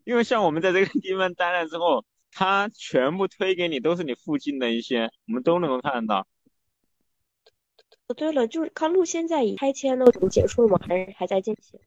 [0.03, 6.25] 因为像我们在这个地方待了之后，他全部推给你都是你附近的一些，我们都能够看得到。
[8.15, 10.79] 对了，就是康路现在已拆迁都已经结束了吗？
[10.87, 11.79] 还是还在进行？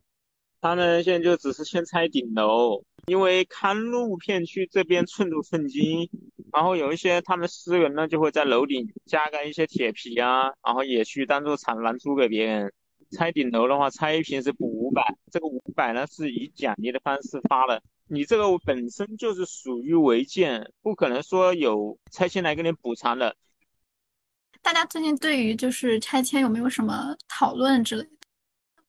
[0.60, 6.08] 他们现在就只是先拆顶楼，因为康路片区这边寸土寸金，
[6.52, 12.72] 然后有一些他们私人呢就会在楼顶加盖一些铁皮啊，然后也去当做厂房租给别人。
[13.12, 17.80] 拆顶楼的话，拆一平是补五百，这个五百呢是以奖励的方式发的。
[18.08, 23.36] 你这个本身就是属于违建，不可能说有拆迁来给你补偿的。
[24.60, 28.10] 大家最近对于就是拆迁有没有什么讨论之类的？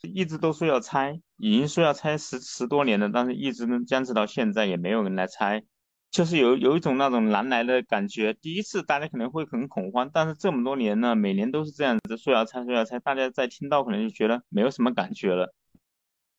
[0.02, 5.64] 一直都说要拆，已经说要拆十十多年了，但是一直能坚持到现在，也没有人来拆，
[6.12, 8.34] 就是有有一种那种难来的感觉。
[8.34, 15.54] 第一次大家可能会很恐慌，但是这么多年呢，每年都是这样子说要拆说要拆，大家在听到可能就觉得没有什么感觉了。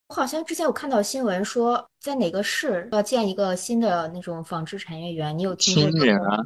[0.08, 6.38] 我好像之前有看到新闻说，在哪个市要建一个新的那种纺织产业园，你有听说清远啊？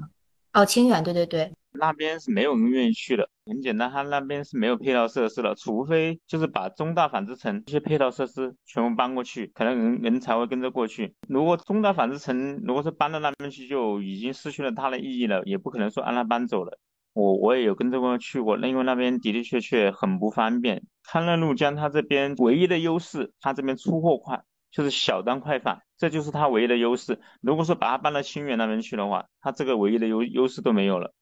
[0.54, 1.52] 哦，清远，对对对。
[1.72, 11.14] 那边是没有人愿意去的，很简单，他那边是没有配套设施的，除非就是把中大纺织城这些配套设施全部搬过去，可能人人才会跟着过去。
[11.28, 16.78] 如果中大纺织城如果是搬到那边去，就已经失去了它的意义了，也不可能说让它搬走了。
[17.14, 20.82] 我我也有跟着过去过，那因为那边的的确确很不方便。
[21.04, 27.20] 康乐路江它这边唯一的优势，它这边出货快，就是小单快返，这就是它唯一的优势。
[27.42, 31.12] 如果说把它搬到清远那边去的话，它这个唯一的优优势都没有了。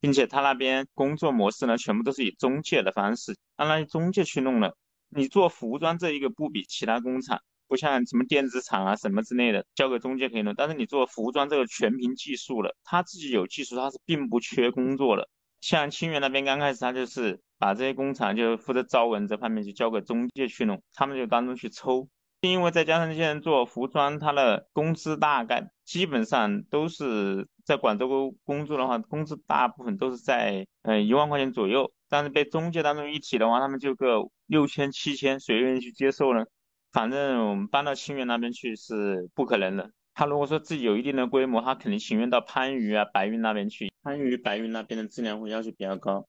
[0.00, 4.76] 并且他那边工作模式呢，全部都是以中介的方式，让那些中介去弄的。
[5.10, 10.54] 你做服装这一个不比其他工厂，不像什么电子厂啊什么之类的，交给中介可以弄。
[10.54, 15.28] 但是你做服装这个全凭技术了，他自己有技术，他是并不缺工作的。
[15.60, 22.08] 像清远那边刚开始，他就是把这些工厂就负责招人这方面就交给中介去弄，他们就当中去抽。
[22.42, 31.90] 因为再加上这些人做服装，他的工资大概基本上都是在广州工作的话，工资大部分都是在呃一万块钱左右。
[32.08, 36.44] 但是被中介当中一提的话，他们就个六千、七千，谁愿意去接受呢？
[36.92, 39.90] 反正我们搬到清远那边去是不可能的。
[40.14, 43.90] 他如果说自己有一定的规模，他肯定情愿到番禺啊、白云那边去。
[44.02, 46.24] 番禺、白云那边的质量会要求比较高，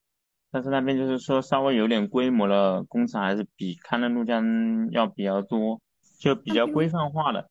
[0.52, 5.80] 但是那边就是说稍微有点规模的工厂，还是比康乐怒江要比较多。
[6.20, 7.50] 就比较规范化的，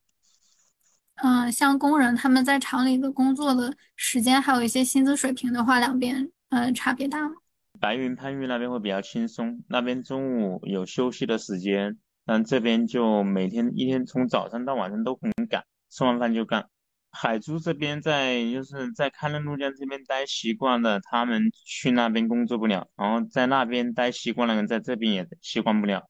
[1.17, 7.35] 嗯，像工人他们在厂里的工作的时间，还有一些薪资水平的话，两边嗯差别大吗？
[7.81, 11.97] 白云番禺那边会比较轻松，那边中午有休息的时间，
[12.27, 16.69] 但这边就每天一天从早上到晚上都很赶，吃完饭就干。
[17.11, 26.07] 海珠这边在就是在康乐怒江这边待习惯了，他们去那边工作不了，然后在那边待习惯了人在这边也习惯不了。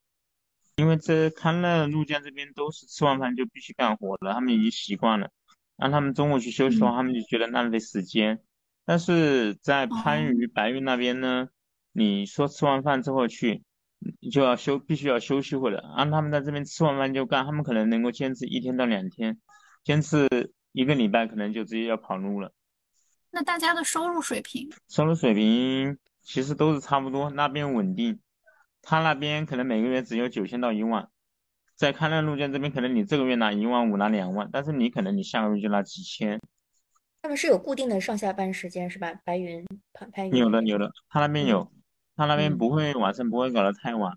[0.79, 5.29] 因为这康乐怒江这边都是吃完饭就必须干活的，他们已经习惯了。
[5.75, 8.39] 让他们中午去休息的话，他们就觉得浪费时间。
[8.85, 11.49] 但是在番禺、白云那边呢，
[11.91, 13.61] 你说吃完饭之后去，
[14.31, 15.83] 就要休，必须要休息会了。
[15.97, 19.37] 让他们在这边吃完饭就干，他们可能能够坚持一天到两天，
[19.83, 20.29] 坚持
[20.71, 22.53] 一个礼拜可能就直接要跑路了。
[23.31, 24.69] 那大家的收入水平？
[24.87, 28.21] 收入水平其实都是差不多，那边稳定。
[28.89, 31.07] 他那边可能每个月只有九千到一万，
[31.75, 36.41] 在康乐路建这边，可能你这个月拿一万五，拿两万，但是你可能你下个月就拿几千。
[37.21, 39.13] 他们是有固定的上下班时间是吧？
[39.23, 39.63] 白云。
[40.31, 41.71] 有的有的，他那边有，
[42.15, 44.11] 他那边不会晚上不会搞得太晚，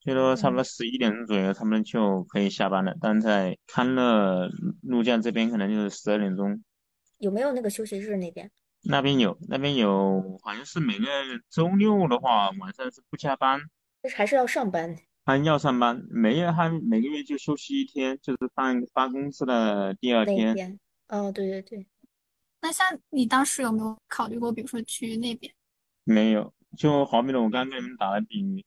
[0.00, 2.94] 最多差不多十一点钟左右他们就可以下班了。
[2.98, 4.48] 但在康乐
[4.80, 6.64] 路建这边可能就是十二点钟。
[7.18, 8.50] 有没有那个休息日那边？
[8.84, 11.06] 那边有，那边有，好像是每个
[11.50, 13.60] 周六的话晚上是不加班。
[14.14, 20.78] 还是要上班，他要上班，每月他每个月就休息一天，就是发发工资的第二天。
[21.08, 21.86] 哦，对对对。
[22.62, 25.52] 那像你当时有没有考虑过，比如说去那边？
[26.04, 28.64] 没有，就好比的我刚刚跟你们打的比喻，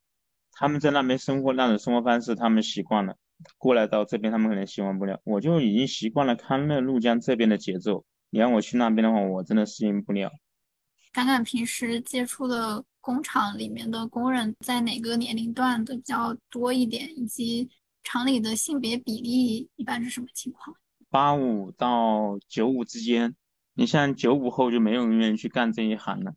[0.52, 3.16] 他们在那边生活那种生活方式，他们习惯了，
[3.58, 5.20] 过来到这边他们可能习惯不了。
[5.24, 10.32] 我就已经习惯了康乐怒江这边的节奏，你让我去那边的话，我真的适应不了。
[11.12, 12.84] 敢敢平时接触的。
[13.10, 17.68] 工厂里面的工人在哪个年龄段的比较多一点，以及
[18.04, 20.78] 厂里的性别比例一般是什么情况？
[21.10, 23.34] 八五到九五之间，
[23.74, 26.34] 你像九五后就没有人愿意去干这一行了。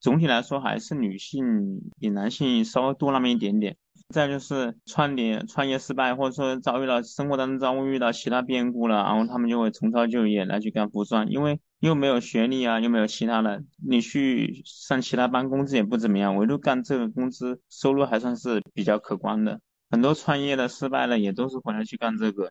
[0.00, 3.76] 总体来说，还是女性比男性稍微多那么一点点。
[4.08, 19.60] 再就是创业创业失败，或者说遭遇到生活当中遭遇到其他变故了，然后他们就会重操旧业来去干服装，因为又没有学历啊，又没有其他的，你去上其他班工资也不怎么样，唯独干这个工资收入还算是比较可观的。
[19.88, 22.50] 很多创业的失败了，也都是回来去干这个。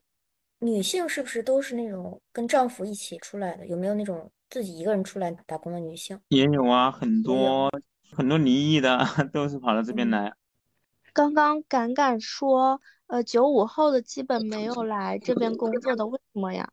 [0.59, 3.67] 女性是不是都是那种跟丈夫一起出来的？
[3.67, 6.17] 有没有那种自己一个人出来打工的女性？
[6.29, 7.69] 也有啊，很多
[8.15, 8.97] 很多离异的
[9.33, 10.33] 都是跑到这边来。
[11.11, 16.69] 刚刚敢敢说，呃，九五后的基本没有来这边工作的，为什么呀？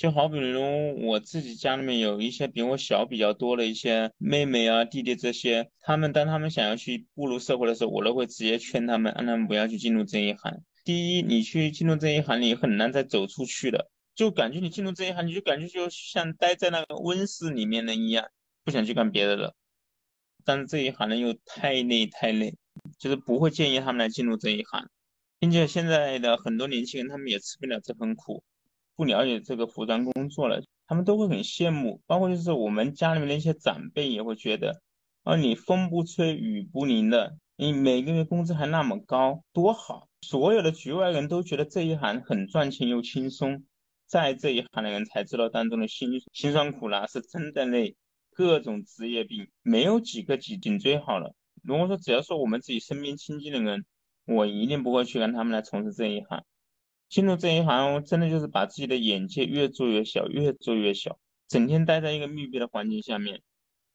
[0.00, 10.62] 就好比如我自己家里面有一些比我小比较多的一些妹妹啊、弟弟这些，他们当他们想要去步入社会的时候，我都会直接劝他们，让他们不要去进入这一行。
[10.86, 18.26] 第一，你去进入这一行，你很难再走出去的，就感觉你进入这一行，你就感觉就像待在那个温室里面的一样，
[18.64, 19.54] 不想去干别的了。
[20.46, 22.54] 但是这一行呢又太累太累，
[22.98, 24.88] 就是不会建议他们来进入这一行，
[25.38, 28.42] 并且现在的很多年轻人他们也吃不了这份苦。
[28.96, 34.80] 不了解这个服装工作了，他们都会很羡慕，包括就是我们家里面的一些长辈也会觉得，
[35.22, 40.08] 啊，你风不吹雨不淋的，你每个月工资还那么高，多好！
[40.22, 43.64] 所有的局外人都觉得这一行很赚钱又轻松，
[44.06, 47.96] 在这一行的人才知道当中的辛辛酸苦辣是真的累，
[48.32, 51.34] 各种职业病没有几个颈颈椎好了。
[51.62, 53.86] 如果说只要说我们自己身边亲近的人，
[54.26, 56.44] 我一定不会去让他们来从事这一行。
[57.10, 63.42] 进入这一行，真的就是把自己的眼界越做越小，越做越小，整天待在一个密闭的环境下面。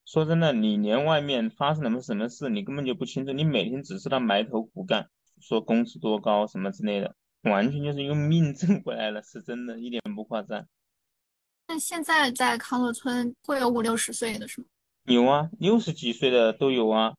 [0.05, 3.31] 说真的，你连外面发生了么什么事，你根本就不清楚。
[3.31, 5.09] 你每天只知道埋头苦干，
[5.41, 10.67] 说工资多高什么之类的，完全就是用命挣回来了，是真的，一点不夸张。
[11.67, 14.67] 那现在在康乐村会有五六十岁的是吗？
[15.05, 17.15] 有啊，六十几岁的都有啊。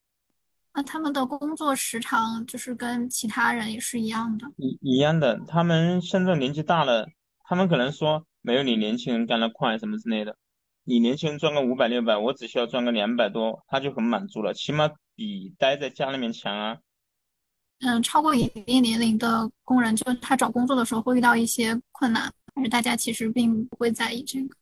[0.76, 5.40] 那他们的工作时长就是跟其他人也是一样的，一一样的。
[5.48, 7.08] 他们现在年纪大了，
[7.44, 10.36] 他们可能说没有你年轻人干得快什么之类的。
[10.84, 16.76] 你年轻人赚个五百六百，我只需要赚个两百多，他就很满足了，起码比待在家里面强啊。
[17.80, 24.54] 嗯，超过一定年龄的工人，就他找工作的时候会遇到一些困难，但是大家其实并不会在意这个。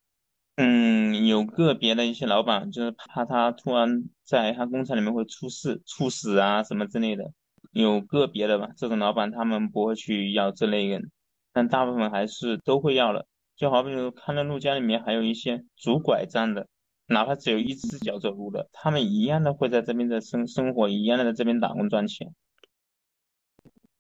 [0.57, 7.25] 嗯，有个别的一些老板就是怕他突然在他工厂里面会出事、猝死啊什么之类的，
[7.73, 11.11] 有个别的吧，这种老板他们不会去要这类人，
[11.53, 13.27] 但大部分还是都会要的。
[13.57, 16.69] 就好比如康乐路家里面还有一些拄拐杖的，
[17.09, 22.33] 哪怕只有一只脚走路的，他们一样的会在这边的生生活，一样的在这边打工赚钱。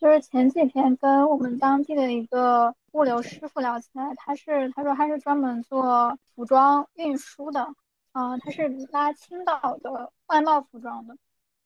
[0.05, 7.74] 就是前几天跟我们当地的一个物流师傅聊起来，他是他说他是专门做服装运输的，
[8.12, 11.16] 啊，他是拉青岛的外贸服装的，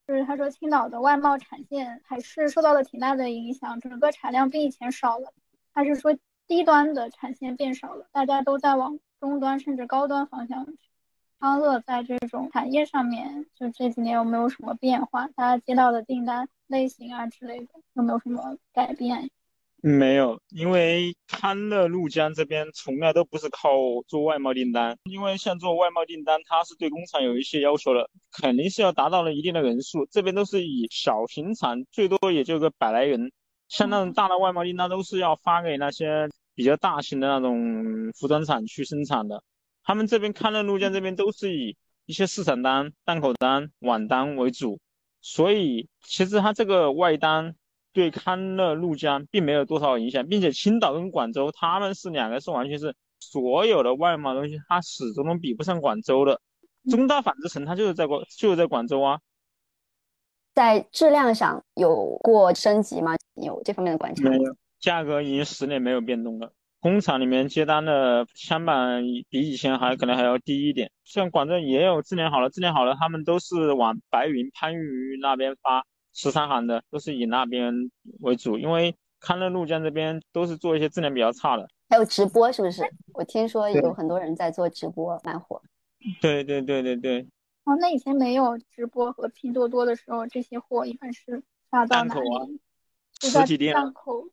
[0.07, 5.32] 就是他说青岛的外贸产线还是受到了挺大的影响，整个产量比以前少了。
[5.74, 6.16] 他是说
[6.47, 10.78] 低端的产线变少了，大家都在往中端甚至高端方向去。
[11.41, 15.28] 康乐在这种产业上面，就这几年有没有什么变化？
[15.28, 16.49] 大家接到的订单？
[16.66, 19.30] 类型啊之类的有没有什么改变？
[19.80, 23.70] 没有，因为康乐怒江这边从来都不是靠
[24.09, 30.05] 做外贸订单，因为像做外贸订单，它是对工厂有一些要求的，肯定是要达到了一定的人数。
[30.11, 33.30] 这边都是以小型厂，最多也就个百来人，
[33.68, 39.45] 像那种大的外贸订单都是要发给那些比较大型的那种服装厂去生产的。
[39.89, 41.74] 他们这边康乐怒江这边都是以
[42.05, 44.78] 一些市场单、档口单、网单为主。
[45.22, 47.57] 所以其实它这个外单
[47.95, 56.39] 对康乐怒江并没有多少影响，并且青岛跟广州他们是两个是完全是所有的外贸东西，它始终都比不上广州的。
[56.91, 59.18] 中大纺织城它就是在广就是在广州啊。
[60.55, 63.16] 在质量上有过升级吗？
[63.43, 64.28] 有这方面的观察？
[64.28, 66.53] 没有，价格已经十年没有变动了。
[66.81, 81.68] 工厂里面接单的相板比以前还可能还要低一点，像广州也有质量好了，质量好了，他们都是往白云、番禺那边发，十三行的都是以那边为主，因为康乐怒江这边都是做一些质量比较差的。
[81.91, 82.83] 还有直播是不是？
[83.14, 85.61] 我听说有很多人在做直播，蛮火。
[86.20, 87.26] 对对对对对。
[87.64, 92.61] 哦，那以前没有直播和拼多多的时候，这些货一般是发到哪里？
[93.20, 93.74] 实体店。
[93.74, 94.29] 档口。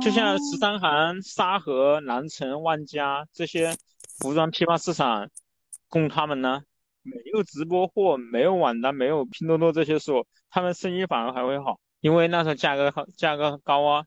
[0.00, 3.74] 就像十三行、沙河、南城、万家这些
[4.18, 5.30] 服装批发市场，
[5.88, 6.60] 供他们呢，
[7.02, 14.04] 没有直播货，没有网单，没有拼多多这些时候，他们生意反而还会好，因为那时候价格好，价格高啊。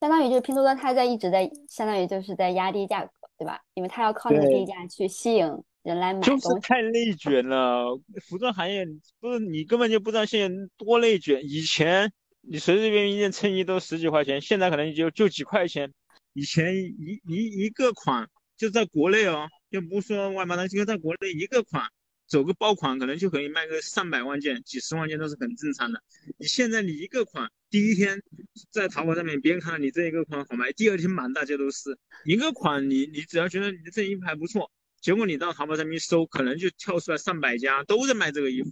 [0.00, 3.60] 相当于就是拼多多，它在一直在，相当于就是在压低价格，对吧？
[3.74, 5.44] 因为它要靠那个低价去吸引
[5.82, 8.86] 人来买就是太内卷了，服装行业
[9.18, 12.12] 不是你根本就不知道现在多内卷，以前。
[12.46, 15.92] 你随随便便一件衬衣都十几块钱，现在可能就就几块钱。
[16.32, 21.88] 以前一一一个款就在国内哦，就不说外贸了，就在国内一个款
[22.26, 26.02] 走个爆款可能就可以卖个上百万件、几十万件都是很正常的。
[26.38, 28.20] 你现在你一个款，第一天
[28.70, 34.70] 在淘宝上面别人看到你这一个款好卖，第二天满大街都是一个款，你你只要觉得你的这衣服还不错，
[35.00, 38.70] 结果你到淘宝上面一搜，可能就跳出来上百家都在卖这个衣服。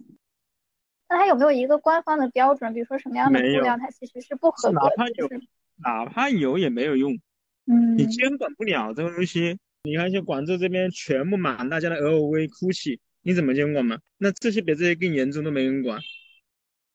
[1.12, 2.72] 那它有没有一个官方的标准？
[2.72, 4.80] 比如说什么样的没有布料它其实是不合格的？
[4.80, 5.28] 哪怕有
[5.76, 7.12] 哪怕有也没有用，
[7.66, 9.58] 嗯，你监管不了这个东西。
[9.84, 13.98] 你看，像广州这边全部满大街的 LV、GUCCI，你怎么监管嘛？
[14.16, 16.00] 那这些比这些更严重都没人管。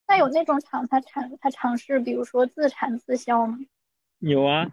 [0.07, 3.59] 那有那种厂它产它尝试，比如说自产自销吗？
[4.17, 4.67] 有啊，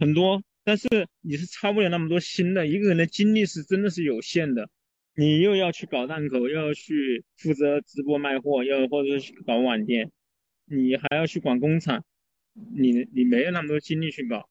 [0.00, 0.88] 很多，但是
[1.20, 4.68] 你是操不了那么多新的，一个人的精力是真的是有限的，
[5.14, 10.10] 你又要去搞档口，又要去负责直播卖货，又或者是去搞网店，
[10.64, 12.02] 你还要去管工厂，
[12.74, 14.48] 你你没有那么多精力去搞。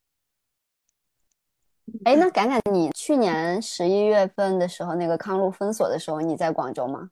[2.05, 7.09] 哎，那感感，你去年十一月份的时候，那个康路封锁的时候，你在广州吗？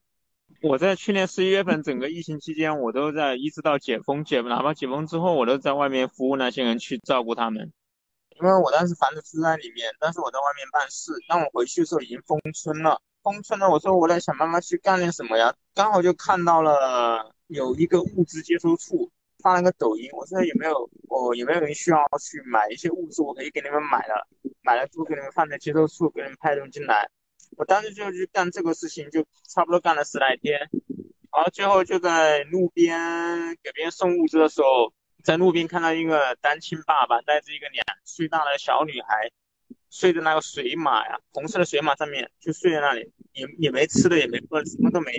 [0.61, 7.71] 我在去年十一月份整个疫情期间，我都在一直到解封解，哪怕解封之后，我都在外面服务那些人，去照顾他们。
[8.39, 11.11] 因为我当时房子是在里面，但是我在外面办事。
[11.27, 15.53] 当我回去的时候已经封村了，封村了，我说我在想办法去干点什么呀。
[15.74, 19.11] 刚好就看到了有一个物资接收处
[19.43, 24.28] 发了个抖音，我说有没有我有没有人需要去买一些物资，我可以给你们买了，
[24.61, 27.09] 买了之后给你们放在接收处，给你们派送进来。
[27.57, 30.59] 我当时就去干这个事情，就差不多干了十来天，
[31.32, 34.93] 然后最后就在路边给别人送物资的时候，
[35.24, 39.32] 在路边看到一个单亲爸爸带着一个两岁大的小女孩，
[39.89, 45.11] 睡在那个水马呀，红色的水马上面，就睡在那里，也也没吃的，也没喝的，什么都没。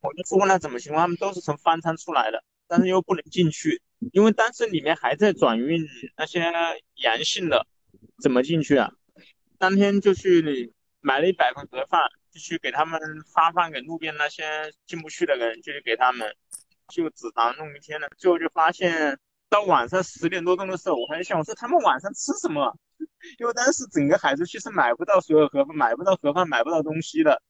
[0.00, 3.80] 我就问他怎么情况，他们都是从方舱出来的，但是又不能进去，
[4.12, 5.86] 因为当时里面还在转运
[6.16, 6.40] 那些
[6.96, 7.66] 阳性的，
[8.22, 8.92] 怎么进去啊？
[9.58, 10.72] 当天就去。
[11.02, 13.00] 买了一百份盒饭，就去给他们
[13.32, 16.36] 发放给路边那些进不去的人，就去给他们，
[16.88, 18.06] 就只能弄一天了。
[18.18, 22.76] 最后就发现到晚上十点多钟的时候，我还在想，我说他们晚上吃什么？
[23.38, 27.40] 因为当时整个海珠区是买不到所有盒饭，买不到盒饭，买不到东西的。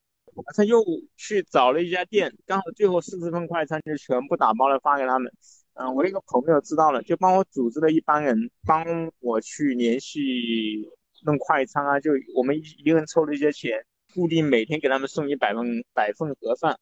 [0.57, 0.85] 他又
[1.17, 5.33] 去找了一家店，刚好最后四十份快餐就全部打包了发给他们。
[5.75, 8.85] 嗯，我一个朋友知道了，就帮我组织了一帮人帮
[9.21, 10.89] 我去联系。
[11.23, 13.85] 弄快餐啊，就我们一一个人凑了一些钱，
[14.15, 16.79] 固定每天给他们送一百份百份盒饭。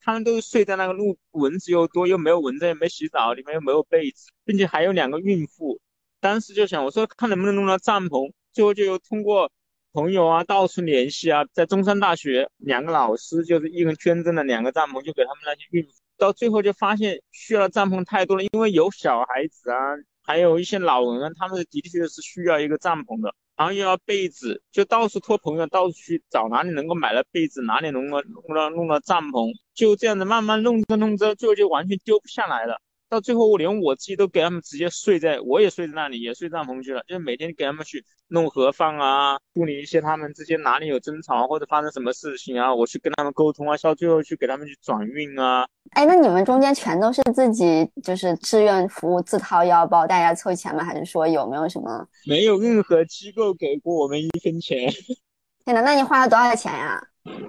[0.00, 5.80] 他们都睡在那个路，蚊子又多，又没有蚊子，也没洗澡，里面又没有被子，并且还有两个孕妇。
[6.22, 8.32] 当时就想，我说看能不能弄到帐篷。
[8.52, 9.50] 最后就通过
[9.92, 15.90] 朋友啊到处联系啊，在中山大学两个老师就是一人捐赠了两个帐篷，就给他们那些孕妇。
[16.16, 19.76] 到最后就发现需要的帐篷太多了，因为有小孩子啊，
[20.22, 23.34] 还有一些老人啊，他们的的确是需要一个帐篷的。
[23.56, 32.80] 然后又要被子，就到处托朋友，到处去找哪里能够买了被子，哪里能够弄了弄了帐篷，就这样子慢慢弄着弄着，最后就完全丢不下来了。
[33.12, 37.04] 到最后，我连我自己都给他们直接睡在，我也睡在那里，也睡帐篷去了。
[37.06, 45.66] 就是每天给他们去弄盒饭啊，处理一些他们之间哪里有争吵或者发生什么事情啊，我去跟他们沟通啊，到最后去给他们去转运啊。
[45.90, 50.82] 哎，那你们中间全都是自己就是志愿服务，自掏腰包，大家凑钱吗？
[50.82, 52.08] 还是说有没有什么？
[52.26, 54.90] 没有任何机构给过我们一分钱。
[55.66, 56.98] 天呐，那你花了多少钱呀？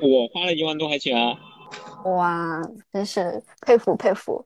[0.01, 1.33] 我花了一万多块钱啊。
[2.03, 2.61] 哇，
[2.91, 4.43] 真是佩服佩服。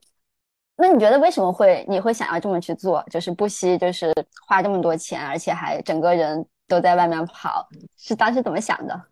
[0.80, 3.04] 那你觉得为什么会你会想要这么去做？
[3.10, 4.14] 就是不惜就是
[4.46, 9.06] 花这么多钱，而且还整个人都在外面跑，是当时怎么想的？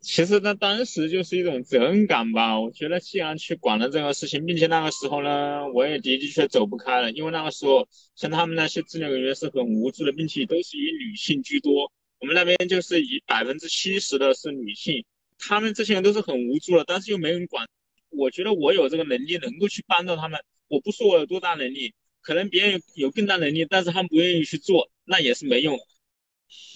[0.00, 2.58] 其实呢当时就是一种责任感吧。
[2.58, 11.92] 我觉得既然去管了这个事情，并且那个时候呢，我也的的确走不开了，因为那个时候像他们那些治疗人员是很无助的，并且都是以女性居多。
[12.18, 15.04] 我们那边就是以百分之七十的是女性，
[15.38, 17.66] 他们这些人都是很无助的，但是又没人管。
[18.10, 20.40] 我觉得我有这个能力，能够去帮到他们。
[20.74, 25.78] 我不说我有多大能力，可能别人有更大能力，但是他们不愿意去做，那也是没用。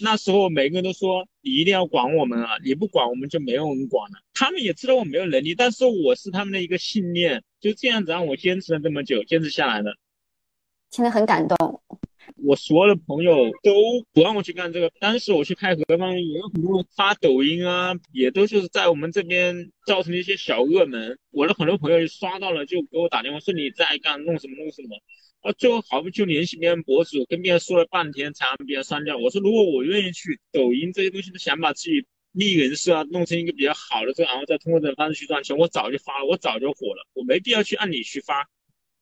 [0.00, 4.18] 那时候每个人都说你一定要管我们啊，你不管我们就没有人管了。
[4.32, 9.96] 他们也知道我没有能力，但是我是他们的一个信念，就这样子让我坚持了这么久，坚持下来了。
[10.90, 11.82] 听得很感动。
[12.44, 13.72] 我所有的朋友都
[14.12, 14.90] 不让我去干这个。
[15.00, 21.18] 当时我去开盒饭，也有很多人发抖音啊，也都是在我们这边造成了一些小热门。
[21.30, 24.96] 我的很多朋友刷到了，就给我打电话说你在干弄什么弄什么。
[25.40, 29.16] 啊，最后好不就联系别人博主，跟别人说了半天才让别人删掉。
[29.16, 38.48] 我说如果我愿意去抖音这些东西，都想把自己立人设啊，弄成一个比较好的这个，然后再通过这种方式去赚钱，我早就发了，我早就火了，我没必要去按你去发。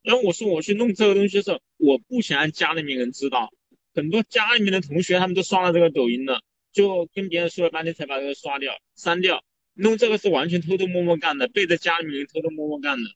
[0.06, 3.50] 然后我说我去弄这个东西的时候，我不想让家里面人知道。
[3.92, 6.42] 很多家里面的同学他们都刷了这个抖音了，
[6.72, 9.42] 就跟别人说了半天才把这个刷掉、删掉。
[9.74, 13.10] 弄这个是完全偷偷摸摸干的，背着家里面人偷偷摸摸干的。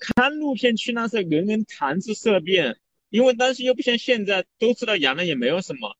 [0.00, 2.76] 看录片区那是人人谈之色变，
[3.08, 5.96] 因为当时又不像现在都知道阳了也没有什么，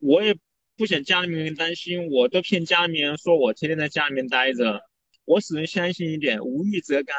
[0.00, 0.34] 我也
[0.76, 4.80] 不想家里面人担心，我都骗家里面人说我天天在家里面待着，
[5.24, 7.16] 我始终相信一点，无欲则刚，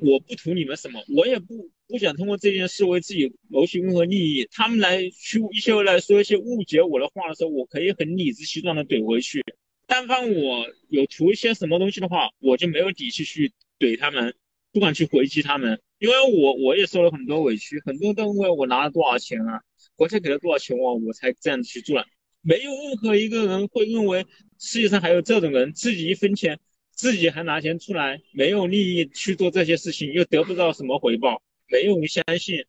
[0.00, 4.48] 我不图你们什么，我也不不想通过这件事为自己谋取任何利益。
[4.50, 9.42] 他们来去一些来说一些误解我的话的时候，我可以很理直气壮的怼回去。
[9.86, 14.34] 但凡我有图一些什么东西的话，我就没有底气去怼他们。
[14.72, 19.62] 不敢去回击他们，因为我我也受了很多委屈，很多人都问我拿了多少钱啊，
[19.94, 22.04] 国家给了多少钱我我才这样子去做。
[22.42, 24.26] 没有任何一个人会认为
[24.58, 26.58] 世界上还有这种人，自己一分钱
[26.96, 32.64] 自己还拿钱出来，没有利益去做这些事情，又得不到什么回报，没有人相信。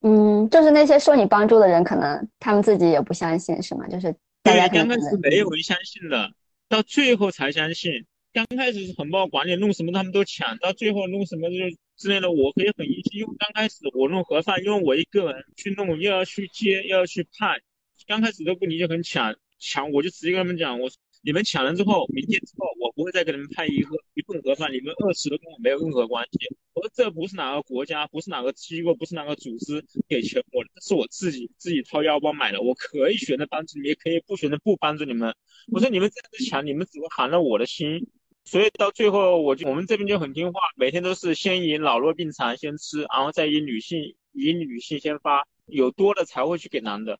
[0.00, 3.86] 嗯，就是那些受你帮助的人，可能他们自己也不相信，是吗？
[3.88, 6.30] 就是大家刚开始没有人相信的，
[6.68, 8.06] 到最后才相信。
[8.32, 11.56] 刚开始是很不好管理，弄什么他们都抢，到最后弄什么就
[11.96, 13.18] 之类的，我可以很一气。
[13.18, 17.58] 因为刚开始我弄盒饭，因为我一个人去弄，又要去接，又要去派，
[18.06, 20.96] 刚开始都不理解，很抢抢，我就直接跟他们讲，我说
[21.26, 26.38] 你们抢了之后，明天之后我不会再给你们派一盒一份盒饭，你们饿死都跟我没有任何关系。
[26.72, 35.34] 我说这不是哪个国家，不是哪个机构，不是哪个组织给钱我的，是我自己自己掏腰包买的，我可以选择帮助你们，也可以不选择不帮助你们。
[35.72, 38.06] 我说你们这样子抢，你们只会寒了我的心。
[38.44, 47.18] 所以到最后，我就我们这边就很听话，每天都是先以老弱病残先吃，然后再以女性以女性先发，有多的才会去给男的。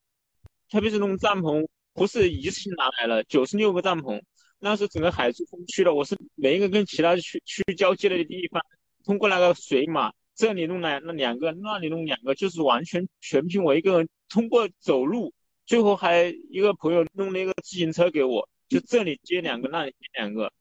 [0.71, 1.67] 特别是那种帐篷，
[1.97, 4.21] 不是一次性拿来了，九十六个帐篷，
[4.59, 8.63] 那是整个海珠风区的，我是每一个跟其他区区交接的地方，
[9.03, 15.33] 通过那个水马，这里弄两那两个，那里弄两个，就是完全全凭我一个人通过走路，
[15.65, 20.53] 最后还一个朋友弄了一个自行车给我，就这里接两个，那里接两个。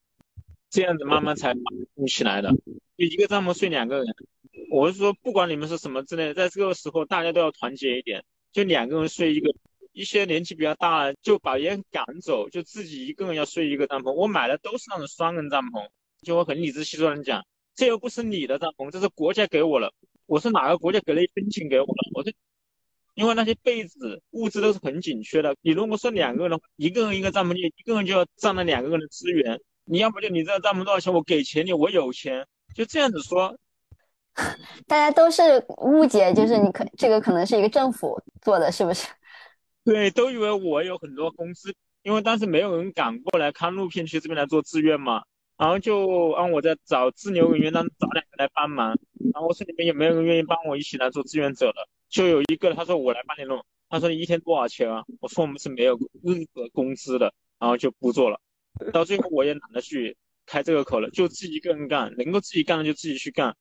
[0.70, 2.50] 这样子慢慢才弄起来的，
[2.98, 4.06] 就一个帐篷睡两个人。
[4.72, 9.54] 我是说，不管你们是什么之类的，在这个时候大家都要团结一点，就两个人睡一个。
[9.96, 14.12] 一些年纪比较大，就把别人赶走，就自己一个人要睡一个帐篷。
[14.12, 15.88] 我买的都是那种双人帐篷，
[16.22, 17.42] 就我很理直气壮的讲，
[17.74, 19.94] 这又不是你的帐篷，这是国家给我了。
[20.26, 21.94] 我是哪个国家给了一分钱给我的？
[22.14, 22.34] 我这，
[23.14, 25.56] 因为那些被子物资都是很紧缺的。
[25.62, 29.58] 你如果说两个人，一个人一个帐篷，你一个人就要占了两个人的资源。
[29.86, 31.14] 你要不就你这个帐篷多少钱？
[31.14, 33.58] 我给钱你，我有钱，就这样子说。
[34.86, 39.08] 大家都是误解，就是你可这个可能是一个政府做的，是不是？
[39.94, 45.24] 对，都以为我有很多工资，因为当时没有人敢过来看录片区这边来做志愿嘛，
[45.58, 48.98] 然后就让我在找自留人员当找两个来帮忙，
[49.32, 51.88] 然后我说你们有没有人愿意帮我一起来做志愿者的？
[52.10, 55.04] 就有一个他说我来帮你弄，他说你一天多少钱啊？
[55.20, 58.40] 我说我们是没有任何工资的，然后就不做了。
[58.92, 60.18] 到最后我也懒得去
[60.48, 63.56] 开这个口了，就自己一个人干，能够自己干的就自己去干。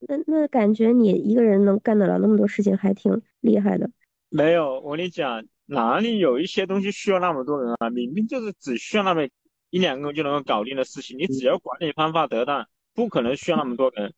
[0.00, 3.90] 那那感觉你一个人能干得了那么多事情，还挺厉害的。
[4.28, 7.90] 没有，我跟你讲，哪里有一些东西需要那么多人啊？
[7.90, 9.26] 明明就是只需要那么
[9.70, 14.12] 一两个就能够搞定的事情，你只要管理方法得当，不可能需要那么多人。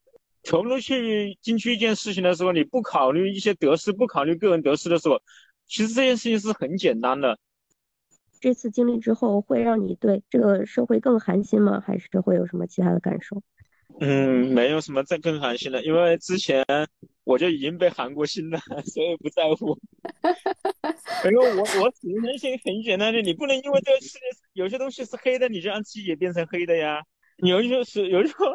[0.45, 5.21] 投入去进去一件事情的时候，你不考虑一些得失，不考虑个人得失的时候，
[5.67, 7.39] 其实这件事情是很简单的。
[8.41, 11.83] 这次经历之后，会让你对这个社会更寒心吗？
[11.85, 13.43] 还是会有什么其他的感受？
[14.01, 16.65] 嗯，没有什么再更寒心的，因为之前
[17.29, 18.59] 我就已经被寒过心了，
[18.89, 19.79] 所以不在乎。
[21.23, 21.93] 反正我我
[22.25, 24.21] 人性很简单的，你不能因为这个世界
[24.55, 27.03] 有些东西是黑的，你就让自己也变成黑的呀。
[27.37, 28.47] 你有些是有时候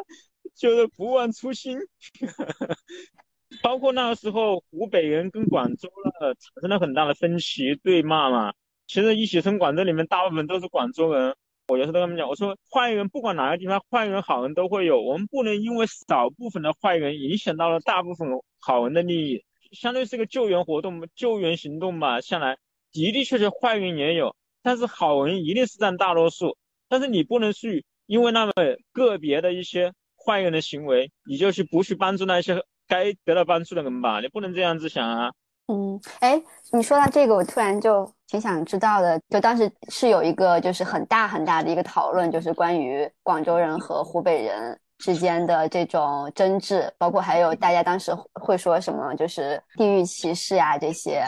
[0.56, 1.78] 就是不忘初心。
[3.62, 5.88] 包括那个时候，湖北人跟广州
[6.20, 8.52] 了产生了很大的分歧对骂嘛。
[8.88, 11.36] 其实一起从广州里面大部分都是广州人，
[11.68, 18.28] 我有时候跟他们讲，我说坏人不管哪个地方，坏人好人都会有，我们不能因为少部分的坏人影响到了大部分
[18.64, 22.20] 好人的利益，相当于是个救援活动、救援行动吧。
[22.20, 22.56] 下来
[22.92, 26.56] 的的确确坏人也有，但是好人一定是占大多数。
[26.88, 28.52] 但是你不能去因为那么
[28.92, 34.20] 个别的一些坏人的行为，你就去不去帮助那些该得到帮助的人吧？
[34.20, 35.30] 你不能这样子想啊。
[35.66, 36.40] 嗯，哎，
[36.72, 39.18] 你说到这个，我突然就挺想知道的。
[39.30, 51.24] 就当时是有一个就是很大很大的一个讨论，就是关于广州人和湖北人之间的这种争执，包括还有大家当时会说什么，就是地域歧视呀这些。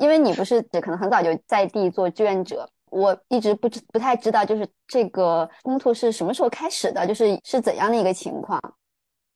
[0.00, 8.60] 因为你不是可能很早就在地做志愿者，我一直不知不太知道，就是这个冲突是什么时候开始的，就是是怎样的一个情况？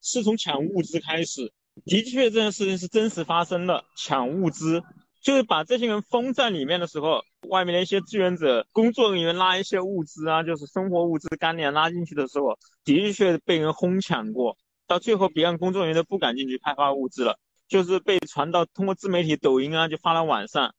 [0.03, 1.53] 是从抢物资开始。
[1.85, 4.83] 的确，这件事情是真实发生的，抢物资
[5.29, 14.57] 就是把这些人封在里面的时候，外面的一些志愿者、工作人员拉一些物资啊，就是生活物资、干粮拉进去的时候，的确被人哄抢过，
[14.87, 20.75] 到最后别人工作人员都不敢进去派发物资了，就是被传到通过自媒体、抖音啊，就发到网上。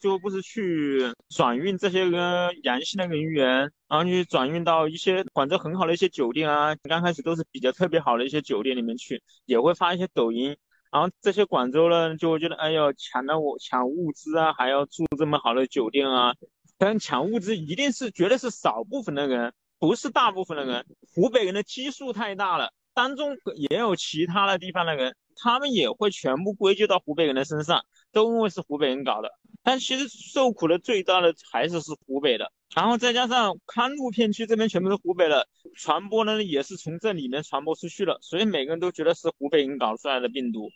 [0.00, 10.56] 最后不是去转运这些个阳性的人员，然后去转运到一些管着很好的一些酒店啊，刚开始都是比较特别好的一些酒店里面去，也会发一些抖音。
[10.92, 16.34] 然后这些广州呢，就会觉得哎呦，抢了我抢物资啊，还要住这么好的酒店啊。
[16.76, 20.84] 但抢物资一定是绝对是少部分的人，不是大部分的人。
[21.14, 29.30] 湖北人的基数太大了，当中也有其他的地方的人，他们也会全部归咎到湖北人的身上，都认为是湖北人搞的。
[29.62, 40.68] 但其实受苦的最大的还是是湖北的，然后再加上康路片区这边全部是湖北的，传播呢也是从这里面传播出去了，所以每个人都觉得是湖北人搞出来的病毒，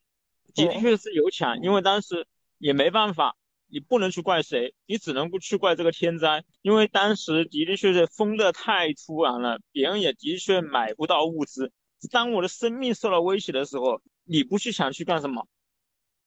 [0.57, 2.27] 的确是有抢，因为当时
[2.59, 3.37] 也没办法，
[3.69, 11.71] 你不能去怪谁，你只能去怪这个天灾，因为当时的的确确封的太突然了，别人也的确买不到物资，
[12.11, 15.47] 当我的生命受到威胁的时候，你不去抢去干什么？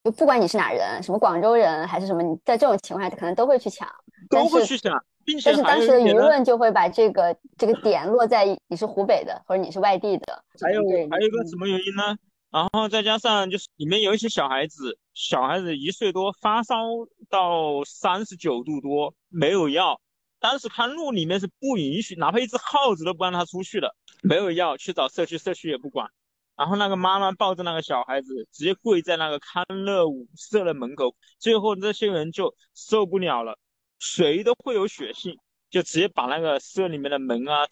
[0.03, 3.85] 就不管你是哪人，什么广州人还是什么，你在这种情况下可能都会去抢，
[4.29, 10.43] 都会去抢，并且但是当时的舆论就会把这个这个点落在你是湖北的或者你是外地的。
[10.61, 12.15] 还有还有一个什么原因呢？
[12.51, 16.83] 然后再加上就是里面有一些小孩子，小孩子一岁多发烧
[17.29, 20.01] 到三十九度多，没有药，
[20.39, 26.09] 当时看路里面是不允许，哪怕一只耗子都不让他出去的，没有药，去找社区，社区也不管。
[26.57, 31.15] 然后那个妈妈抱着那个小孩子，直接跪在那个康乐舞社的门口。
[31.37, 33.57] 最后这些人就受不了了，
[33.99, 35.37] 谁都会有血性，
[35.69, 37.67] 就直接把那个社里面的门啊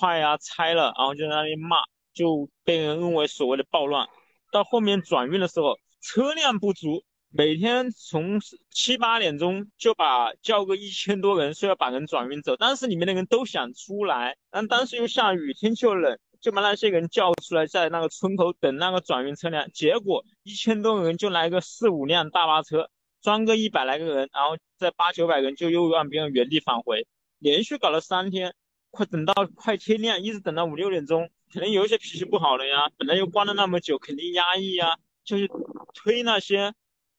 [0.00, 1.76] 踹啊拆了，然后就在那里骂，
[2.14, 4.08] 就被人认为所谓的暴乱。
[4.52, 8.38] 到后面转运的时候，车辆不足，每天从
[8.70, 12.56] 七八点钟就把叫个一千多人，说要把人转运走。
[12.56, 16.16] 当时里面的人都想出来，但当时又下雨，天气又冷。
[16.42, 22.90] 就把那些人叫出来，在那个村口等那个转运车辆，结果一千多个人就来个四五辆大巴车，
[23.22, 27.06] 装个一百来个人，然后在八九百人就又让别人原地返回，
[27.38, 28.56] 连续搞了三天，
[28.90, 35.48] 快等到快天亮，一直等到五六点钟，可能有一些脾气不好的呀，本来又关了那么久，肯定压抑呀，就是
[35.92, 36.72] 推那些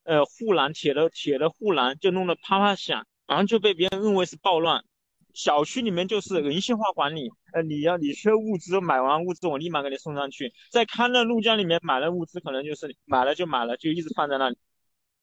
[0.03, 4.83] 呃护栏铁的铁的护栏，就弄得啪啪响，然后就被别人认为是暴乱。
[5.33, 10.53] 小区里面就是人性化管理，呃，你要你缺物资，买完物资我立马给你送上去。
[10.71, 14.57] 在康乐路江里面买了物资，可能就是买了就买了，就一直放在那里。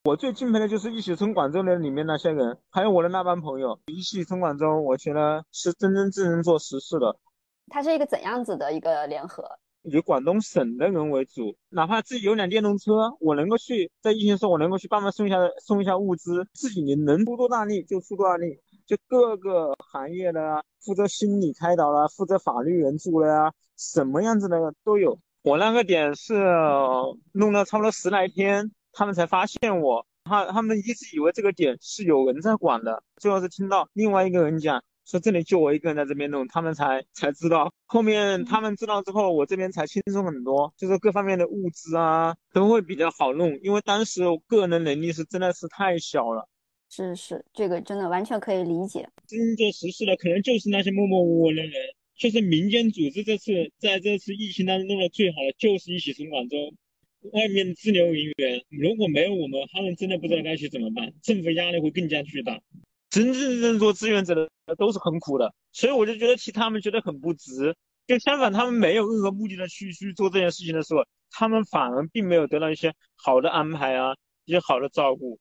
[0.04, 3.78] 我最敬佩的就是一起从广州的里面那些人，还有我的那帮朋友。
[3.86, 7.16] 一起从广州，我觉得是真真正正做实事的。
[7.70, 9.44] 它是一个怎样子的一个联合？
[9.82, 18.60] 以广东省的人为主，哪怕自己有辆电动车，我能够去在疫情时候，我能够去帮忙送一下送一下物资，自己你能出多大力就出多大力。
[18.84, 25.18] 就各个行业的负责心理开导了，负责法律援助了呀，什么样子的都有。
[25.42, 26.34] 我那个点是
[27.32, 30.04] 弄了差不多十来天，他们才发现我。
[30.24, 37.74] 他他们一直以为这个点是有人在管的，最后是听到另外一个人讲说这里就我一个人在这边弄，他们才才知道。
[37.86, 46.48] 后面他们知道之后，我这边才轻松很多，就是各方面的物资啊都会比较好弄，因为当时我个人能力是真的是太小了。
[46.88, 49.08] 是是，这个真的完全可以理解。
[49.26, 51.72] 真做实事的，可能就是那些默默无闻的人。
[52.16, 56.56] 就是民间组织这次在这次疫情当中弄的最好的，就是一起从广州
[57.32, 58.62] 外面的支流人员。
[58.68, 62.60] 如果没有我们，他们真的不知道该去怎么办，政府压力会更加巨大。
[63.10, 67.76] 真正正做志愿者的都是很苦的，所以我就觉得替他们觉得很不值。
[68.06, 75.38] 就相反，他们没有任何目的的去去做这件事情的时候，他们反而并没有得到一些好的安排啊，一些好的照顾。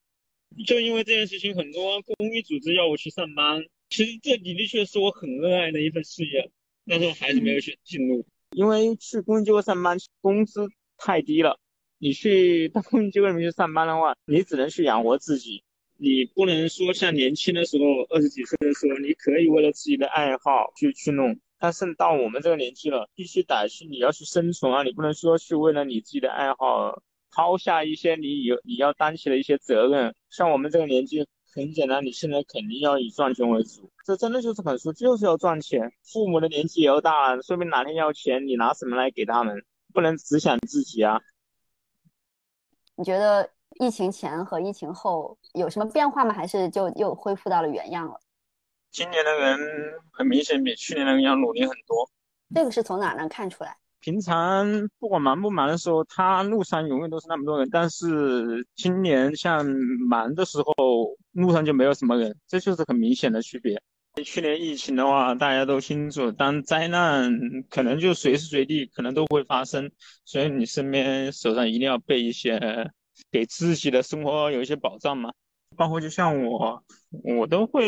[0.67, 3.63] 就因为这件事情，很多公益组织要我去上班。
[3.89, 6.51] 其实这的确是我很热爱的一份事业，
[6.85, 8.25] 但是我还是没有去进入。
[8.51, 10.67] 因为去公益机构上班，工资
[10.97, 11.59] 太低了。
[11.97, 15.63] 你去到公益机构里面去上班的话，你只能去养活自己，
[15.99, 21.37] 你不能说像年轻的时候，二十几岁的时候，你可以为了自己的爱好去去弄。
[21.59, 27.01] 但是到我们这个年纪了，必须得去，你要去生存啊，你不能说去为了你自己的爱好。
[27.31, 35.93] 抛下一些你有你要担起的一些责任，像我们这个年纪，很简单，你现在肯定要以赚钱为主，这真的就是很说，就是要赚钱。
[36.11, 39.63] 父母的年纪也要大了，说明哪天要钱，你拿什么来给他们？
[39.93, 41.21] 不能只想自己啊。
[42.95, 46.33] 你觉得疫情前和疫情后有什么变化吗？
[46.33, 48.19] 还是就又恢复到了原样了？
[48.91, 49.57] 今年的人
[50.11, 52.09] 很明显比去年的人要努力很多。
[52.53, 53.77] 这个是从哪能看出来？
[54.01, 54.65] 平常
[54.97, 59.65] 不管忙不忙的时候，他路上永远都是那么多人，但是今年像
[60.09, 60.73] 忙的时候，
[61.33, 63.81] 路上就没有什么人，这就是很明显的区别。
[64.23, 67.31] 去年疫情的话，大家都清楚，当灾难
[67.69, 69.91] 可能就随时随地可能都会发生，
[70.25, 72.57] 所以你身边手上一定要备一些，
[73.31, 75.31] 给自己的生活有一些保障嘛。
[75.77, 76.83] 包括就像我，
[77.23, 77.87] 我都会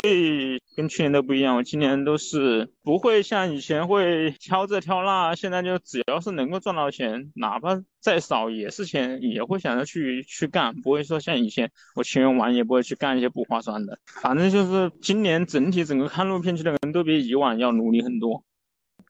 [0.76, 1.56] 跟去年都不一样。
[1.56, 13.98] 我今年都是不会像以前会挑这挑那，现在就只要是能够赚到钱，哪怕再少也是钱，也会想着去去干，不会说像以前我情愿玩也不会去干一些不划算的。
[14.06, 18.42] 反正就是今年整体整个看录片区的人都比以往要努力很多。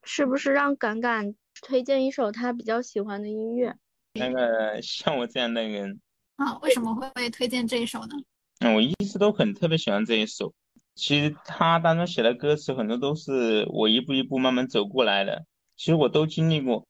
[0.03, 3.77] 是不是让敢敢推荐一首他比较喜欢的音乐？
[4.15, 6.01] 那个像我这样的人
[6.37, 8.15] 啊，为什么会推荐这一首呢？
[8.61, 10.53] 嗯，我一直都很特别喜欢这一首。
[10.95, 15.45] 其实他当中写的歌词很多都是我一步一步慢慢走过来的，
[15.77, 16.87] 其实我都经历过。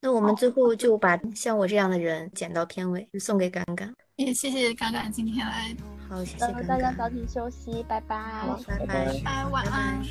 [0.00, 3.94] 那我们最后就把像我这样的人剪到片尾，送给刚刚。
[4.16, 5.74] 也谢谢刚刚今天来。
[6.08, 6.46] 好，谢谢。
[6.66, 8.16] 大家早点休息，拜拜。
[8.18, 8.86] 好，拜拜。
[8.86, 10.02] 拜拜，晚安。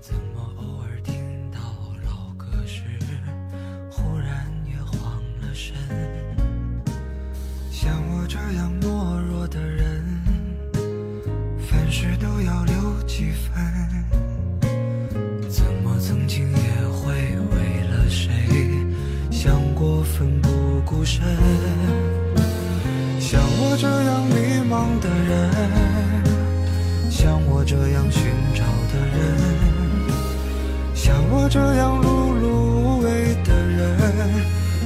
[0.00, 1.58] 怎么偶尔听到
[2.04, 2.82] 老歌时，
[3.90, 5.74] 忽然也慌了神？
[8.28, 10.02] 这样懦弱的人，
[11.68, 12.74] 凡事都要留
[13.06, 13.54] 几分。
[15.48, 17.12] 怎么曾经也会
[17.52, 18.32] 为了谁
[19.30, 21.22] 想过奋不顾身？
[23.20, 24.34] 像我这样迷
[24.68, 25.50] 茫的人，
[27.08, 29.16] 像我这样寻找的人，
[30.94, 33.86] 像我这样碌碌无为的人，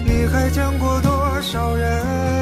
[0.04, 2.39] 你还见过多少人？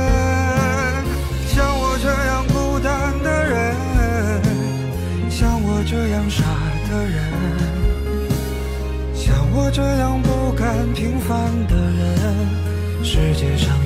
[9.79, 13.78] 这样不甘平凡的人，世界上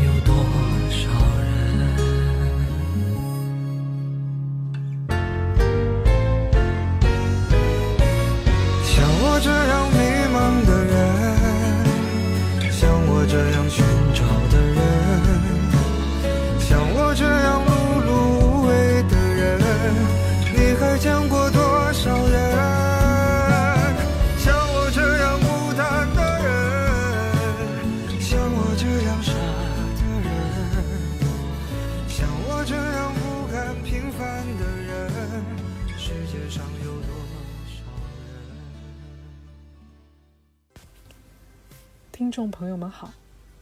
[42.32, 43.12] 众朋友们好，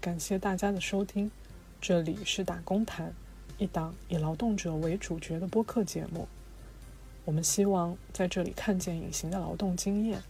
[0.00, 1.28] 感谢大家的收听，
[1.80, 3.12] 这里是打工谈，
[3.58, 6.28] 一档以劳动者为主角的播客节目。
[7.24, 10.22] 我们希望在这里看见隐形的劳动经验，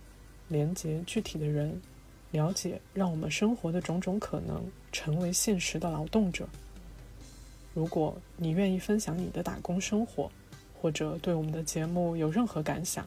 [0.49, 1.79] 连接具体的人，
[2.31, 6.49] 了解让我们生活的种种可能，成为现实的劳动者。
[7.75, 10.33] 如果你愿意分享你的打工生活，
[10.81, 13.07] 或者对我们的节目有任何感想，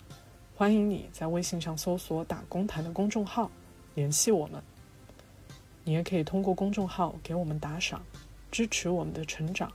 [0.55, 3.49] 欢迎你在微信上搜索“打工谈”的公众号
[3.95, 4.61] 联系我们。
[5.83, 8.01] 你也可以通过公众号给我们打赏，
[8.51, 9.71] 支持我们的成长。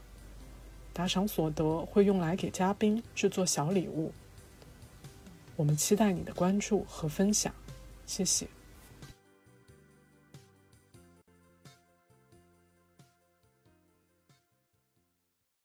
[0.91, 4.11] 打赏所得会用来给嘉宾制作小礼物。
[5.55, 7.53] 我们期待你的关注和分享，
[8.05, 8.47] 谢谢。